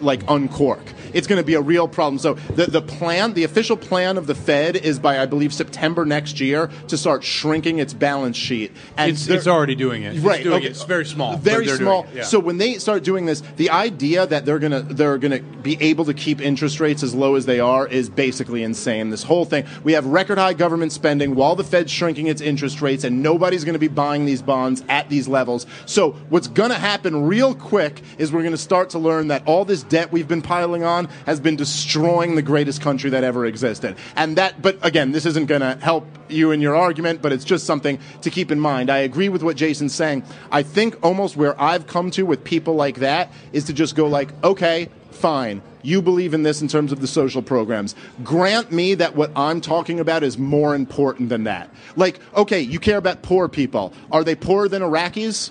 [0.00, 0.80] like uncork.
[1.12, 2.18] It's going to be a real problem.
[2.18, 6.04] So the the plan, the official plan of the Fed is by I believe September
[6.04, 8.72] next year to start shrinking its balance sheet.
[8.96, 10.16] And It's, it's already doing it.
[10.16, 10.66] It's Right, doing okay.
[10.66, 10.70] it.
[10.70, 11.36] It's very small.
[11.36, 12.04] very small.
[12.04, 12.22] it, yeah.
[12.22, 16.04] So when they start doing this, the idea that they're gonna they're gonna be able
[16.06, 19.10] to keep interest rates as low as they are is basically insane.
[19.10, 22.77] This whole thing, we have record high government spending while the Fed's shrinking its interest
[22.82, 25.66] rates, and nobody's going to be buying these bonds at these levels.
[25.86, 29.46] So what's going to happen real quick is we're going to start to learn that
[29.46, 33.46] all this debt we've been piling on has been destroying the greatest country that ever
[33.46, 33.96] existed.
[34.16, 37.44] And that, but again, this isn't going to help you in your argument, but it's
[37.44, 38.90] just something to keep in mind.
[38.90, 40.24] I agree with what Jason's saying.
[40.50, 44.06] I think almost where I've come to with people like that is to just go
[44.06, 44.88] like, okay,
[45.18, 45.62] fine.
[45.82, 47.94] You believe in this in terms of the social programs.
[48.24, 51.70] Grant me that what I'm talking about is more important than that.
[51.96, 53.92] Like, okay, you care about poor people.
[54.10, 55.50] Are they poorer than Iraqis?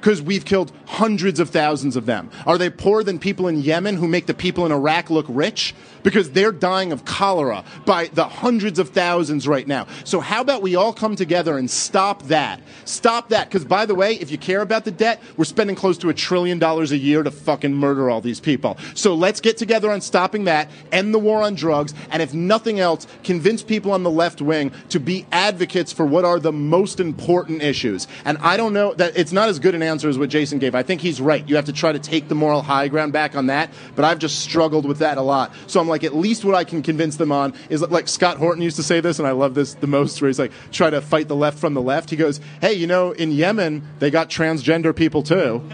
[0.00, 2.30] Because we've killed hundreds of thousands of them.
[2.44, 5.74] Are they poorer than people in Yemen who make the people in Iraq look rich?
[6.02, 9.86] Because they're dying of cholera by the hundreds of thousands right now.
[10.04, 12.60] So, how about we all come together and stop that?
[12.84, 13.48] Stop that.
[13.48, 16.14] Because, by the way, if you care about the debt, we're spending close to a
[16.14, 18.76] trillion dollars a year to fucking murder all these people.
[18.94, 22.80] So, let's get together on stopping that, end the war on drugs, and if nothing
[22.80, 27.00] else, convince people on the left wing to be advocates for what are the most
[27.00, 28.08] important issues.
[28.24, 30.74] And I don't know that it's not as good an answer as what Jason gave.
[30.74, 31.46] I think he's right.
[31.48, 34.18] You have to try to take the moral high ground back on that, but I've
[34.18, 35.52] just struggled with that a lot.
[35.66, 38.62] So I'm like, at least what I can convince them on is like Scott Horton
[38.62, 41.00] used to say this, and I love this the most, where he's like, try to
[41.00, 42.10] fight the left from the left.
[42.10, 45.62] He goes, hey, you know, in Yemen, they got transgender people too.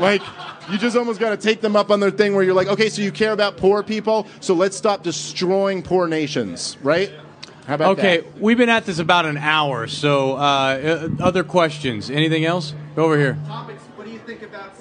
[0.00, 0.22] like,
[0.70, 2.88] you just almost got to take them up on their thing where you're like, okay,
[2.88, 7.12] so you care about poor people, so let's stop destroying poor nations, right?
[7.66, 8.40] How about okay, that?
[8.40, 9.88] we've been at this about an hour.
[9.88, 12.10] So, uh, uh, other questions?
[12.10, 12.74] Anything else?
[12.94, 13.36] Go over here.
[13.46, 13.82] Topics.
[13.96, 14.75] What do you think about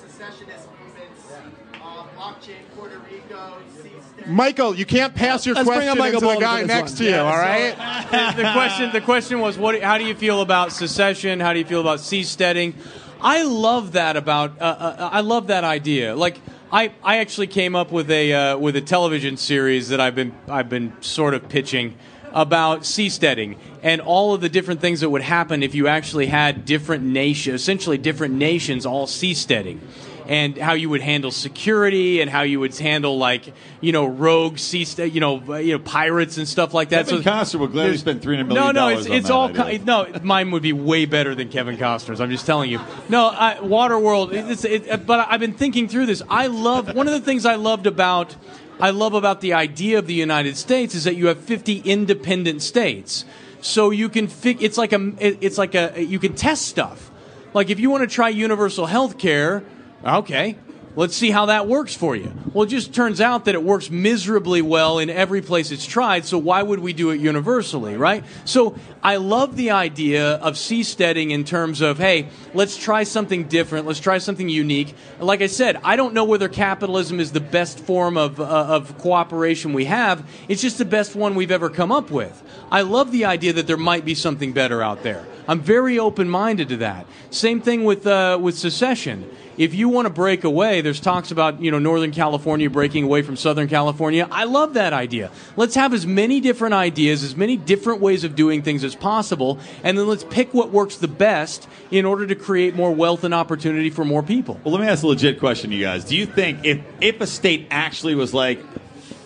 [4.28, 6.98] Michael, you can't pass your Let's question to Michael the guy next one.
[6.98, 10.16] to you, Yeah, all so- the, the question the question was what how do you
[10.16, 11.40] feel about secession?
[11.40, 12.74] How do you feel about seasteading?
[13.22, 16.16] I love that about uh, uh, i love that idea.
[16.16, 16.40] Like
[16.72, 20.34] I, I actually came up with a uh, with a television series that I've been
[20.48, 21.96] I've been sort of pitching
[22.34, 26.66] about seasteading and all of the different things that would happen if you actually had
[26.66, 29.80] different nations essentially different nations all seasteading
[30.28, 34.58] and how you would handle security and how you would handle like you know rogue
[34.58, 37.08] sea you know you know pirates and stuff like that.
[37.08, 40.64] Kevin Costner would gladly spend $300 no no it's, it's all ki- no mine would
[40.64, 42.80] be way better than Kevin Costner's I'm just telling you.
[43.10, 46.22] No I, Waterworld it's, it, uh, but I've been thinking through this.
[46.30, 48.36] I love one of the things I loved about
[48.80, 52.62] I love about the idea of the United States is that you have 50 independent
[52.62, 53.24] states.
[53.62, 57.10] So you can fig- it's like a it's like a you can test stuff.
[57.54, 59.64] Like if you want to try universal health care
[60.06, 60.58] okay.
[60.98, 62.32] Let's see how that works for you.
[62.54, 66.24] Well it just turns out that it works miserably well in every place it's tried
[66.24, 68.24] so why would we do it universally right?
[68.46, 73.86] So i love the idea of seasteading in terms of hey let's try something different
[73.86, 74.96] let's try something unique.
[75.20, 78.98] Like i said i don't know whether capitalism is the best form of, uh, of
[78.98, 80.26] cooperation we have.
[80.48, 82.42] It's just the best one we've ever come up with.
[82.72, 86.70] I love the idea that there might be something better out there i'm very open-minded
[86.70, 91.00] to that same thing with, uh, with secession if you want to break away, there's
[91.00, 94.28] talks about you know Northern California breaking away from Southern California.
[94.30, 95.32] I love that idea.
[95.56, 99.60] Let's have as many different ideas, as many different ways of doing things as possible,
[99.84, 103.34] and then let's pick what works the best in order to create more wealth and
[103.34, 104.60] opportunity for more people.
[104.64, 106.04] Well, let me ask a legit question, you guys.
[106.04, 108.60] Do you think if if a state actually was like,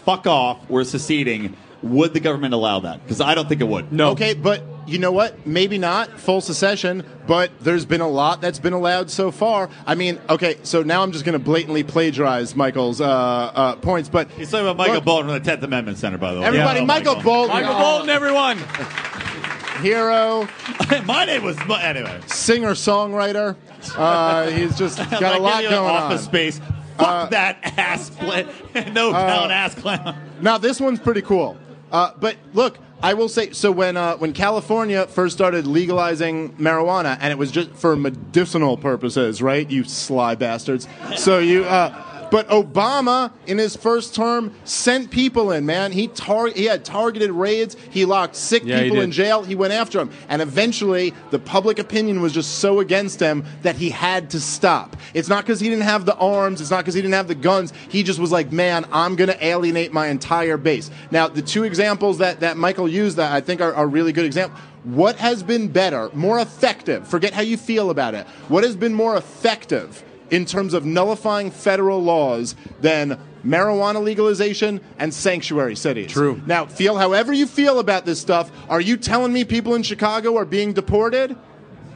[0.06, 3.02] "Fuck off, we're seceding," would the government allow that?
[3.04, 3.92] Because I don't think it would.
[3.92, 4.12] No.
[4.12, 5.46] Okay, but you know what?
[5.46, 9.70] Maybe not full secession, but there's been a lot that's been allowed so far.
[9.86, 14.10] I mean, okay, so now I'm just going to blatantly plagiarize Michael's uh, uh, points,
[14.10, 16.48] but He's talking about Michael Look, Bolton from the Tenth Amendment Center, by the way.
[16.48, 17.56] Everybody, Yeah, Michael Bolton.
[17.56, 18.58] Michael Bolton, everyone.
[19.82, 20.48] hero,
[21.06, 22.20] My name was anyway.
[22.28, 23.56] singer songwriter.
[23.96, 26.26] Uh, he's just got Like, a lot going Office on.
[26.26, 26.62] Space.
[26.98, 28.48] Fuck that ass split.
[28.94, 30.20] no clown ass clown.
[30.42, 31.58] Now this one's pretty cool.
[31.92, 37.18] Uh, but look, I will say so when uh, when California first started legalizing marijuana,
[37.22, 39.70] and it was just for medicinal purposes, right?
[39.70, 40.88] You sly bastards.
[41.16, 41.66] So you.
[41.66, 45.66] Uh, but Obama, in his first term, sent people in.
[45.66, 47.76] Man, he tar- he had targeted raids.
[47.90, 49.44] He locked sick Yeah, people in jail.
[49.44, 53.76] He went after them, and eventually, the public opinion was just so against him that
[53.76, 54.96] he had to stop.
[55.14, 56.62] It's not because he didn't have the arms.
[56.62, 57.74] It's not because he didn't have the guns.
[57.90, 60.92] He just was like, man, I'm going to alienate my entire base.
[61.12, 64.26] Now, the two examples that that Michael used that I think are, are really good
[64.26, 64.60] examples.
[64.84, 67.08] What has been better, more effective?
[67.08, 68.26] Forget how you feel about it.
[68.48, 70.04] What has been more effective?
[70.32, 76.12] In terms of nullifying federal laws than marijuana legalization and sanctuary cities.
[76.12, 76.42] True.
[76.46, 78.52] Now, feel however you feel about this stuff.
[78.70, 81.38] Are you telling me people in Chicago are being deported?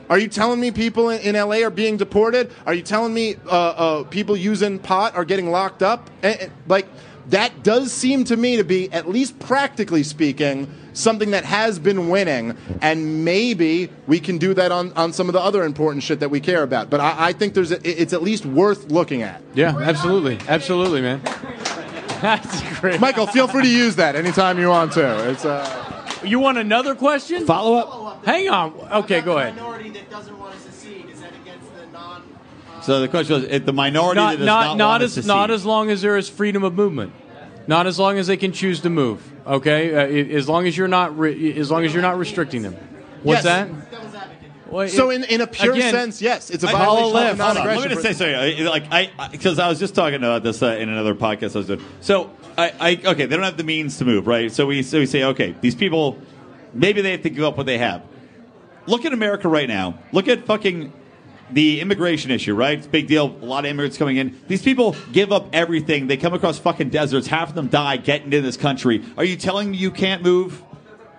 [0.10, 2.52] Are you telling me people in, in LA are being deported?
[2.66, 6.10] Are you telling me uh, uh, people using pot are getting locked up?
[6.22, 6.88] Eh, eh, like,
[7.30, 12.10] that does seem to me to be, at least practically speaking, something that has been
[12.10, 12.58] winning.
[12.82, 16.30] And maybe we can do that on, on some of the other important shit that
[16.30, 16.90] we care about.
[16.90, 19.42] But I, I think there's a, it's at least worth looking at.
[19.54, 21.22] Yeah, absolutely, absolutely, man.
[22.22, 23.02] That's great.
[23.02, 25.30] Michael, feel free to use that anytime you want to.
[25.30, 27.46] It's uh, You want another question?
[27.46, 28.26] Follow up.
[28.26, 28.74] Hang on.
[29.04, 29.56] Okay, go ahead.
[29.58, 32.24] Minority that doesn't want to secede is that against the non?
[32.82, 35.18] So the question was, if the minority Not that does not not, not want as
[35.18, 37.12] us to not as long as there is freedom of movement.
[37.68, 39.33] Not as long as they can choose to move.
[39.46, 42.76] Okay, uh, as long as you're not re- as long as you're not restricting them.
[43.24, 43.68] What's Yes.
[43.70, 43.70] that?
[44.70, 47.38] Well, so in, in a pure again, sense, yes, it's a I- violation of on,
[47.38, 47.82] the non-aggression.
[47.82, 50.68] Let me just say sorry, Like I, because I was just talking about this uh,
[50.80, 51.82] in another podcast I was doing.
[52.02, 54.52] So I, I, okay, they don't have the means to move, right?
[54.52, 56.18] So we, so we say, okay, these people,
[56.74, 58.02] maybe they have to give up what they have.
[58.88, 60.00] Look at America right now.
[60.12, 60.92] Look at fucking
[61.52, 62.78] the immigration issue, right?
[62.78, 63.26] It's a big deal.
[63.42, 64.40] A lot of immigrants coming in.
[64.48, 66.08] These people give up everything.
[66.08, 67.28] They come across fucking deserts.
[67.28, 69.04] Half of them die getting into this country.
[69.18, 70.64] Are you telling me you can't move?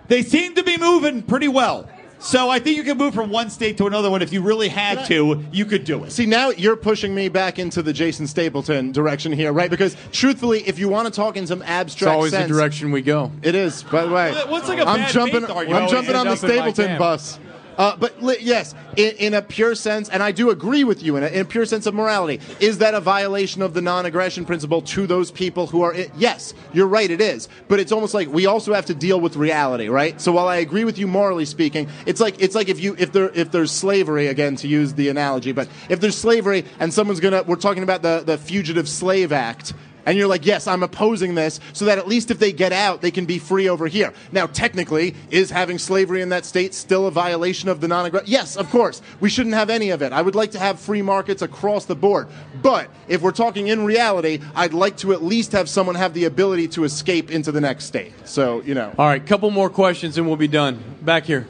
[0.07, 1.89] They seem to be moving pretty well.
[2.19, 4.21] So I think you can move from one state to another one.
[4.21, 6.11] If you really had to, you could do it.
[6.11, 9.69] See, now you're pushing me back into the Jason Stapleton direction here, right?
[9.69, 12.57] Because truthfully, if you want to talk in some abstract, It's abstract always sense, the
[12.57, 13.31] direction we go.
[13.43, 14.33] It is, by the way.
[14.47, 15.41] What's like a I'm bad jumping.
[15.41, 15.83] faith argument?
[15.83, 17.39] I'm jumping on the End up in my Stapleton bus.
[17.77, 21.17] Uh, but li- yes, in, in a pure sense, and I do agree with you
[21.17, 24.45] in a, in a pure sense of morality, is that a violation of the non-aggression
[24.45, 25.95] principle to those people who are?
[26.17, 27.47] yes, you're right, it is.
[27.67, 30.19] But it's almost like we also have to deal with reality, right?
[30.19, 33.11] So while I agree with you morally speaking, it's like it's like if you if
[33.11, 37.19] there if there's slavery again to use the analogy, but if there's slavery and someone's
[37.19, 39.73] gonna, we're talking about the the Fugitive Slave Act.
[40.05, 43.01] And you're like, yes, I'm opposing this so that at least if they get out,
[43.01, 44.13] they can be free over here.
[44.31, 48.29] Now, technically, is having slavery in that state still a violation of the non aggression?
[48.29, 49.01] Yes, of course.
[49.19, 50.13] We shouldn't have any of it.
[50.13, 52.27] I would like to have free markets across the board.
[52.61, 56.25] But if we're talking in reality, I'd like to at least have someone have the
[56.25, 58.13] ability to escape into the next state.
[58.25, 58.93] So, you know.
[58.97, 60.83] All right, couple more questions and we'll be done.
[61.01, 61.47] Back here.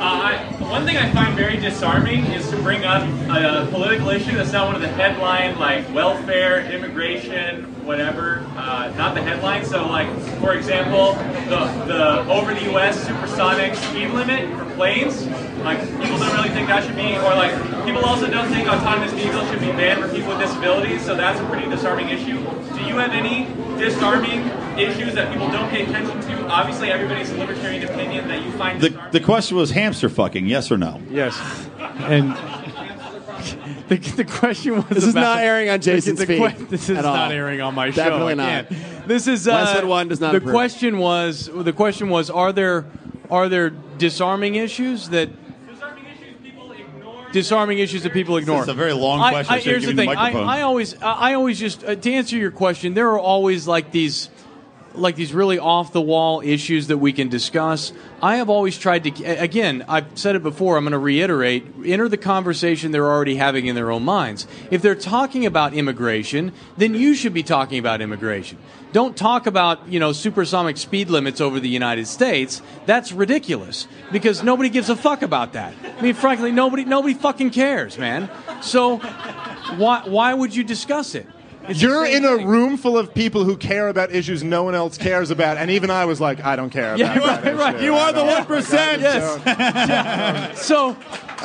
[0.00, 4.34] Uh, I, one thing I find very disarming is to bring up a, political issue
[4.34, 9.62] that's not one of the headline, like welfare, immigration, whatever, uh, not the headline.
[9.62, 10.08] So, like,
[10.40, 11.12] for example,
[11.50, 13.06] the, the over the U.S.
[13.06, 15.26] supersonic speed limit for planes,
[15.58, 17.52] like, people don't really think that should be, or like,
[17.84, 21.38] people also don't think autonomous vehicles should be banned for people with disabilities, so that's
[21.40, 22.38] a pretty disarming issue.
[22.72, 23.44] Do you have any
[23.78, 24.48] disarming
[24.82, 26.46] issues that people don't pay attention to?
[26.48, 30.76] Obviously, everybody's libertarian opinion that you find The, the question was hamster fucking, yes or
[30.78, 31.00] no?
[31.10, 31.38] Yes.
[31.78, 32.30] And
[33.88, 36.88] the, the question was This is about- not airing on Jason's the, feed que- This
[36.88, 38.40] is at not airing on my Definitely show.
[38.42, 38.68] I not.
[38.68, 39.08] can't.
[39.08, 40.52] This is uh, Less than one does not The approve.
[40.54, 42.86] question was the question was are there
[43.30, 45.28] are there disarming issues that
[47.32, 48.62] disarming issues that people ignore.
[48.62, 49.54] is a very long I- question.
[49.54, 50.10] I I, here's the thing.
[50.10, 50.58] the I.
[50.58, 52.94] I always, I I always just uh, to answer your question.
[52.94, 54.30] There are always like these,
[54.94, 57.92] like these really off the wall issues that we can discuss.
[58.22, 59.24] I have always tried to.
[59.24, 60.76] Again, I've said it before.
[60.76, 61.66] I'm going to reiterate.
[61.84, 64.46] Enter the conversation they're already having in their own minds.
[64.70, 68.58] If they're talking about immigration, then you should be talking about immigration.
[68.92, 72.60] Don't talk about you know supersonic speed limits over the United States.
[72.86, 75.74] That's ridiculous because nobody gives a fuck about that.
[75.98, 78.28] I mean, frankly, nobody nobody fucking cares, man.
[78.62, 78.98] So
[79.76, 81.26] why why would you discuss it?
[81.70, 84.98] It's You're in a room full of people who care about issues no one else
[84.98, 86.94] cares about, and even I was like, I don't care.
[86.96, 87.74] About right, that right.
[87.76, 87.84] issue.
[87.84, 89.00] You are the don't- 1%.
[89.00, 90.60] Yes.
[90.66, 90.96] So,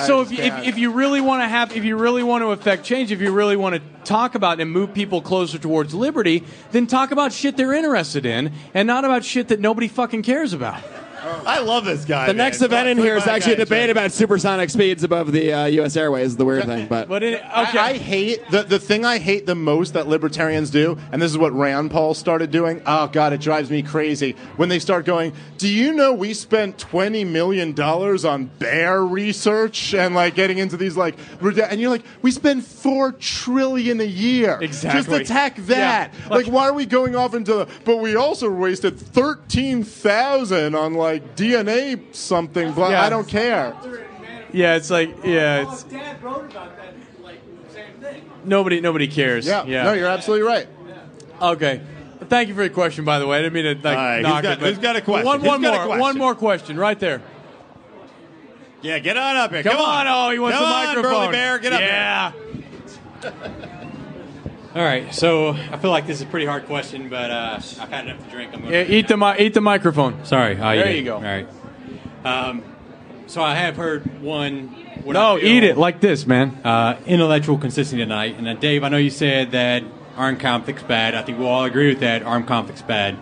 [0.06, 2.84] so if, if, if you really want to have, if you really want to affect
[2.84, 6.88] change, if you really want to talk about and move people closer towards liberty, then
[6.88, 10.82] talk about shit they're interested in, and not about shit that nobody fucking cares about.
[11.46, 12.28] I love this guy.
[12.28, 15.66] The next event in here is actually a debate about supersonic speeds above the uh,
[15.66, 15.96] U.S.
[15.96, 16.28] Airways.
[16.28, 19.46] Is the weird thing, but But it, I, I hate the the thing I hate
[19.46, 22.82] the most that libertarians do, and this is what Rand Paul started doing.
[22.86, 25.34] Oh God, it drives me crazy when they start going.
[25.58, 30.78] Do you know we spent twenty million dollars on bear research and like getting into
[30.78, 34.58] these like, reda- and you're like, we spend four trillion a year.
[34.62, 35.20] Exactly.
[35.20, 36.14] Just attack that.
[36.14, 36.28] Yeah.
[36.28, 37.54] Like, why are we going off into?
[37.54, 42.72] The but we also wasted thirteen thousand on like DNA something.
[42.74, 42.90] Blah.
[42.90, 43.02] Yeah.
[43.04, 43.76] I don't care.
[44.54, 47.42] Yeah, it's like, yeah, it's Dad wrote about that, like,
[47.74, 48.30] same thing.
[48.46, 49.46] nobody, nobody cares.
[49.46, 49.66] Yeah.
[49.66, 49.84] yeah.
[49.84, 50.68] No, you're absolutely right.
[51.42, 51.82] Okay.
[52.30, 53.40] Thank you for your question, by the way.
[53.40, 54.60] I didn't mean to like All right, knock who's got- it.
[54.62, 55.26] but- who's got a question?
[55.26, 55.72] One, one more.
[55.72, 56.00] question?
[56.00, 57.22] One more question, right there.
[58.82, 59.64] Yeah, get on up here.
[59.64, 60.08] Come, Come, on.
[60.08, 61.12] Oh, he wants Come the on, microphone.
[61.12, 62.32] Burly Bear, get up yeah.
[64.76, 67.90] All right, so I feel like this is a pretty hard question, but uh, I've
[67.90, 68.54] had enough to drink.
[68.54, 70.26] I'm Yeah, eat the mi- eat the microphone.
[70.26, 70.56] Sorry.
[70.56, 70.98] There it.
[70.98, 71.16] you go.
[71.16, 71.48] All right.
[72.26, 72.62] Um,
[73.26, 74.68] so I have heard one.
[75.06, 76.60] what No, feel, eat it like this, man.
[76.62, 78.36] Uh, intellectual consistency tonight.
[78.38, 79.82] And uh, Dave, I know you said that
[80.18, 81.16] armed conflict's bad.
[81.16, 82.24] I think we all agree with that.
[82.24, 83.16] Armed conflict's bad.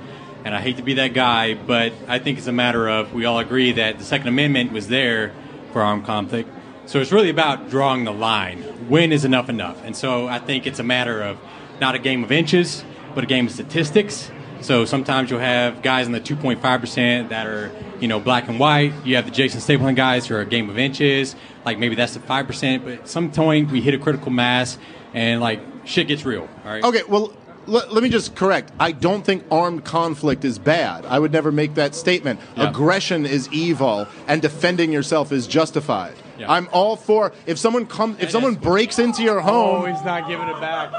[0.45, 3.25] And I hate to be that guy, but I think it's a matter of we
[3.25, 5.31] all agree that the Second Amendment was there
[5.71, 6.49] for armed conflict.
[6.85, 8.61] So it's really about drawing the line.
[8.89, 9.81] When is enough enough?
[9.83, 11.39] And so I think it's a matter of
[11.79, 12.83] not a game of inches,
[13.15, 14.29] but a game of statistics.
[14.61, 18.93] So sometimes you'll have guys in the 2.5% that are, you know, black and white.
[19.05, 21.35] You have the Jason Stapleton guys who are a game of inches.
[21.65, 24.77] Like maybe that's the 5%, but some point we hit a critical mass
[25.13, 26.49] and like shit gets real.
[26.63, 26.83] All right.
[26.83, 27.33] Okay, well,
[27.67, 28.71] let, let me just correct.
[28.79, 31.05] I don't think armed conflict is bad.
[31.05, 32.39] I would never make that statement.
[32.55, 32.69] Yeah.
[32.69, 36.15] Aggression is evil, and defending yourself is justified.
[36.37, 36.51] Yeah.
[36.51, 39.81] I'm all for if someone comes, if someone breaks into your oh, home.
[39.83, 40.91] Oh, he's not giving it back.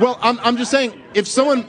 [0.00, 1.66] Well, I'm, I'm just saying, if someone.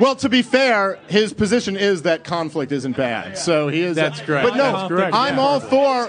[0.00, 3.38] Well, to be fair, his position is that conflict isn't bad.
[3.38, 3.96] So he is.
[3.96, 4.48] That's correct.
[4.48, 5.40] But no, That's correct, I'm yeah.
[5.40, 6.08] all for.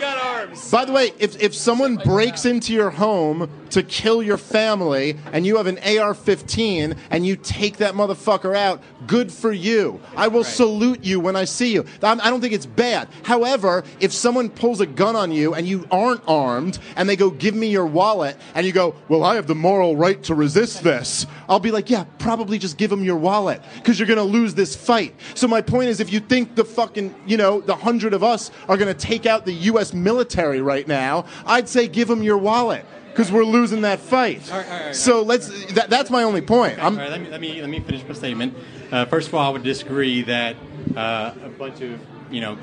[0.72, 5.46] By the way, if, if someone breaks into your home to kill your family and
[5.46, 10.00] you have an AR-15 and you take that motherfucker out, good for you.
[10.16, 11.86] I will salute you when I see you.
[12.02, 13.08] I'm- I don't think it's bad.
[13.24, 17.30] However, if someone pulls a gun on you and you aren't armed and they go,
[17.30, 20.84] "Give me your wallet," and you go, "Well, I have the moral right to resist
[20.84, 24.24] this," I'll be like, "Yeah, probably just give them your wallet because you're going to
[24.24, 27.76] lose this fight." So my point is, if you think the fucking, you know, the
[27.76, 29.94] hundred of us are going to take out the U.S.
[29.94, 34.52] military right now, I'd say give them your wallet because we're losing that fight.
[34.52, 34.96] All right, all right, all right.
[34.96, 35.74] So let's.
[35.74, 36.78] That, that's my only point.
[36.84, 38.56] I'm, All right, let me let me let me finish my statement.
[38.92, 40.58] Uh, first of all, I would disagree that
[40.96, 42.00] uh, a bunch of
[42.30, 42.58] you know.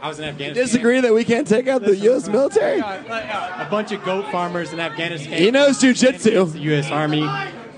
[0.00, 0.62] I was in Afghanistan.
[0.62, 2.28] disagree that we can't take out the U.S.
[2.28, 2.78] military.
[2.78, 5.38] A bunch of goat farmers in Afghanistan.
[5.38, 6.52] He knows jujitsu.
[6.52, 6.90] The U.S.
[6.90, 7.26] Army.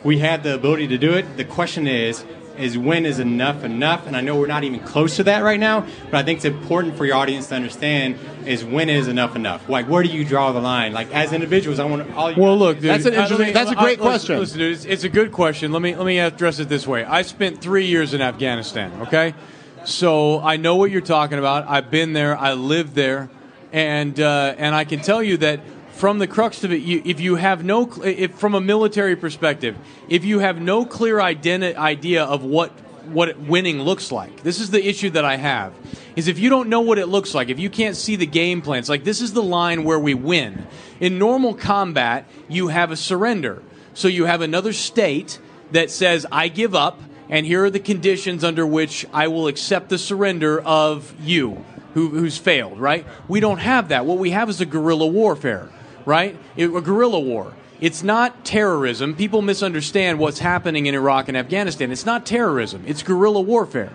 [0.07, 1.37] We had the ability to do it.
[1.37, 2.25] The question is,
[2.57, 4.07] is when is enough enough?
[4.07, 6.45] And I know we're not even close to that right now, but I think it's
[6.45, 9.69] important for your audience to understand is when is enough enough?
[9.69, 10.93] Like, where do you draw the line?
[10.93, 13.73] Like, as individuals, I want all you Well, look, dude, That's an interesting- me- that's
[13.73, 14.39] a great listen- question.
[14.39, 15.73] Listen, dude, it's, it's a good question.
[15.73, 17.05] Let me let me address it this way.
[17.05, 18.93] I spent three years in Afghanistan.
[19.03, 19.35] Okay,
[19.85, 21.69] so I know what you're talking about.
[21.69, 22.39] I've been there.
[22.39, 23.29] I lived there,
[23.73, 25.59] and uh, and I can tell you that
[25.97, 29.77] from the crux of it, you, if you have no, if from a military perspective,
[30.09, 32.73] if you have no clear identi- idea of what
[33.07, 35.73] what winning looks like, this is the issue that I have.
[36.17, 38.63] Is if you don't know what it looks like, if you can't see the game
[38.63, 40.67] plans, like this is the line where we win.
[40.99, 43.63] In normal combat, you have a surrender.
[43.95, 45.39] So you have another state
[45.71, 49.89] that says, I give up, and here are the conditions under which I will accept
[49.89, 53.07] the surrender of you who, who's failed, right?
[53.27, 54.05] We don't have that.
[54.05, 55.71] What we have is a guerrilla warfare,
[56.07, 56.37] right?
[56.57, 57.53] It- a guerrilla war.
[57.79, 59.15] It's not terrorism.
[59.15, 61.93] People misunderstand what's happening in Iraq and Afghanistan.
[61.93, 63.93] It's not terrorism, it's guerrilla warfare.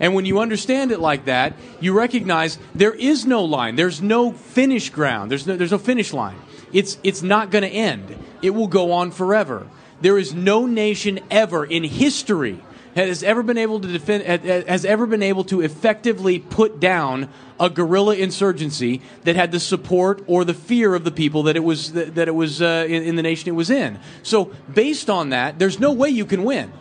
[0.00, 3.76] And when you understand it like that, you recognize there is no line.
[3.76, 5.30] There's no finish ground.
[5.30, 6.38] There's no, there's no finish line.
[6.72, 8.16] It's, it's not going to end.
[8.40, 9.66] It will go on forever.
[10.00, 12.60] There is no nation ever in history
[12.94, 17.28] has ever been able to defend has ever been able to effectively put down
[17.58, 21.64] a guerrilla insurgency that had the support or the fear of the people that it
[21.64, 23.98] was that, it was uh, in, in the nation it was in.
[24.22, 26.72] So based on that, there's no way you can win.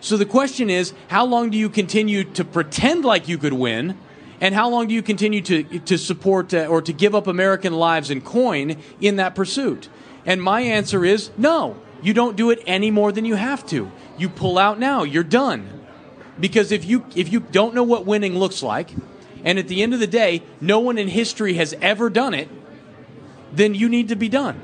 [0.00, 3.98] So the question is, how long do you continue to pretend like you could win?
[4.40, 7.72] And how long do you continue to, to support uh, or to give up American
[7.72, 9.88] lives and coin in that pursuit?
[10.26, 11.76] And my answer is no.
[12.02, 13.90] You don't do it any more than you have to.
[14.22, 15.02] You pull out now.
[15.02, 15.84] You're done.
[16.38, 18.94] Because if you if you don't know what winning looks like,
[19.44, 22.48] and at the end of the day, no one in history has ever done it,
[23.52, 24.60] then you need to be done.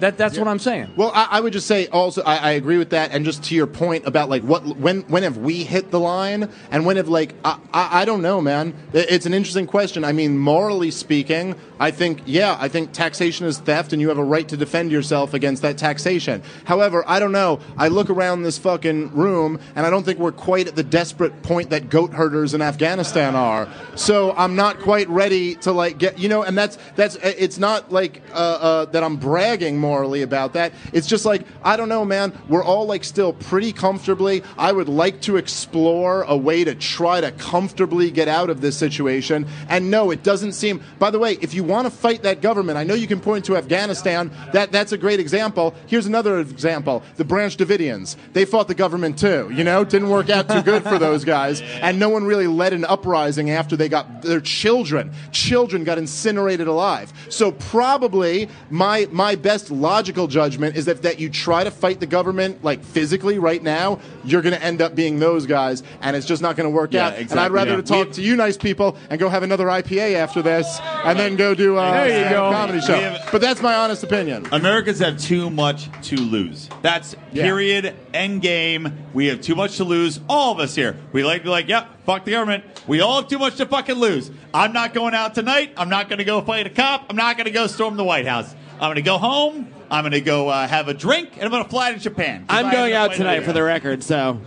[0.00, 0.92] That that's what I'm saying.
[0.96, 3.54] Well, I, I would just say also I, I agree with that, and just to
[3.54, 7.08] your point about like what when when have we hit the line, and when have
[7.08, 8.74] like I, I, I don't know, man.
[8.92, 10.04] It- It's an interesting question.
[10.04, 14.18] I mean, morally speaking, I think yeah, I think taxation is theft, and you have
[14.18, 16.42] a right to defend yourself against that taxation.
[16.64, 17.60] However, I don't know.
[17.78, 21.42] I look around this fucking room, and I don't think we're quite at the desperate
[21.42, 23.68] point that goat herders in Afghanistan are.
[23.94, 27.90] So I'm not quite ready to like get you know, and that's that's it's not
[27.92, 30.72] like uh, uh, that I'm bragging morally about that.
[30.92, 32.32] It's just like I don't know, man.
[32.48, 34.42] We're all like still pretty comfortably.
[34.58, 38.76] I would like to explore a way to try to comfortably get out of this
[38.76, 39.46] situation.
[39.68, 40.82] And no, it doesn't seem.
[40.98, 43.44] By the way, if you want to fight that government, I know you can point
[43.44, 44.32] to Afghanistan.
[44.52, 45.74] That that's a great example.
[45.86, 48.16] Here's another example: the Branch Davidians.
[48.32, 49.50] They fought the government too.
[49.54, 52.72] You know, didn't work out too good for those guys, and no one really led
[52.72, 55.12] an uprising after they got their children.
[55.30, 57.12] Children got incinerated alive.
[57.28, 62.06] So probably my my best logical judgment is that that you try to fight the
[62.06, 66.26] government like physically right now, you're going to end up being those guys, and it's
[66.26, 67.18] just not going to work Yeah, out.
[67.18, 67.76] And I'd rather yeah.
[67.76, 71.18] to talk We- to you nice people and go have another IPA after this, and
[71.18, 72.50] then go do uh, a go.
[72.50, 72.98] comedy show.
[72.98, 74.46] Have- but that's my honest opinion.
[74.52, 76.68] Americans have too much to lose.
[76.82, 77.44] That's Yeah.
[77.44, 77.94] period.
[78.14, 78.92] End game.
[79.12, 80.20] We have too much to lose.
[80.28, 80.96] All of us here.
[81.12, 82.64] We like to be like, yep, fuck the government.
[82.86, 84.30] We all have too much to fucking lose.
[84.54, 85.72] I'm not going out tonight.
[85.76, 87.06] I'm not going to go fight a cop.
[87.10, 88.54] I'm not going to go storm the White House.
[88.76, 89.68] I'm going to go home.
[89.90, 92.44] I'm going to go uh, have a drink, and I'm going to fly to Japan.
[92.48, 94.40] I'm going out tonight for the record, so.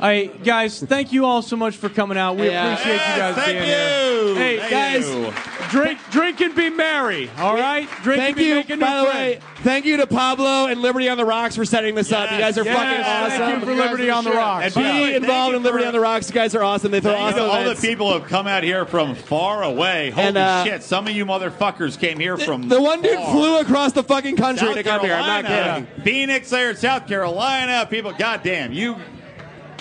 [0.00, 2.36] Hey guys, thank you all so much for coming out.
[2.36, 2.72] We Yeah.
[2.74, 4.28] appreciate you guys Yes, being thank here.
[4.28, 4.34] you.
[4.34, 5.32] Hey Thank guys, you.
[5.70, 7.30] drink, drink and be merry.
[7.38, 9.38] All right, drink Thank and be you, making by new the way.
[9.62, 12.30] Thank you to Pablo and Liberty on the Rocks for setting this up.
[12.30, 13.60] You guys are Yes, fucking thank awesome.
[13.60, 14.64] you for Liberty on the Rocks.
[14.66, 16.28] And by the way, Be thank involved you in Liberty on the Rocks.
[16.28, 16.90] You guys are awesome.
[16.92, 19.62] They throw Thank you awesome to all the people have come out here from far
[19.64, 20.10] away.
[20.10, 20.82] Holy And, uh, shit!
[20.82, 23.32] Some of you motherfuckers came here from The one dude far.
[23.32, 25.14] flew across the fucking country South to come here.
[25.14, 25.86] I'm not kidding.
[26.04, 27.86] Phoenix, there, in South Carolina.
[27.90, 28.96] People, goddamn, you.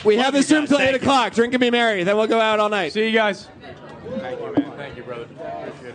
[0.05, 1.33] We have this room till 8 o'clock.
[1.33, 2.03] Drink and be merry.
[2.03, 2.93] Then we'll go out all night.
[2.93, 3.47] See you guys.
[4.19, 4.71] Thank you, man.
[4.77, 5.23] Thank you, brother.
[5.23, 5.94] Appreciate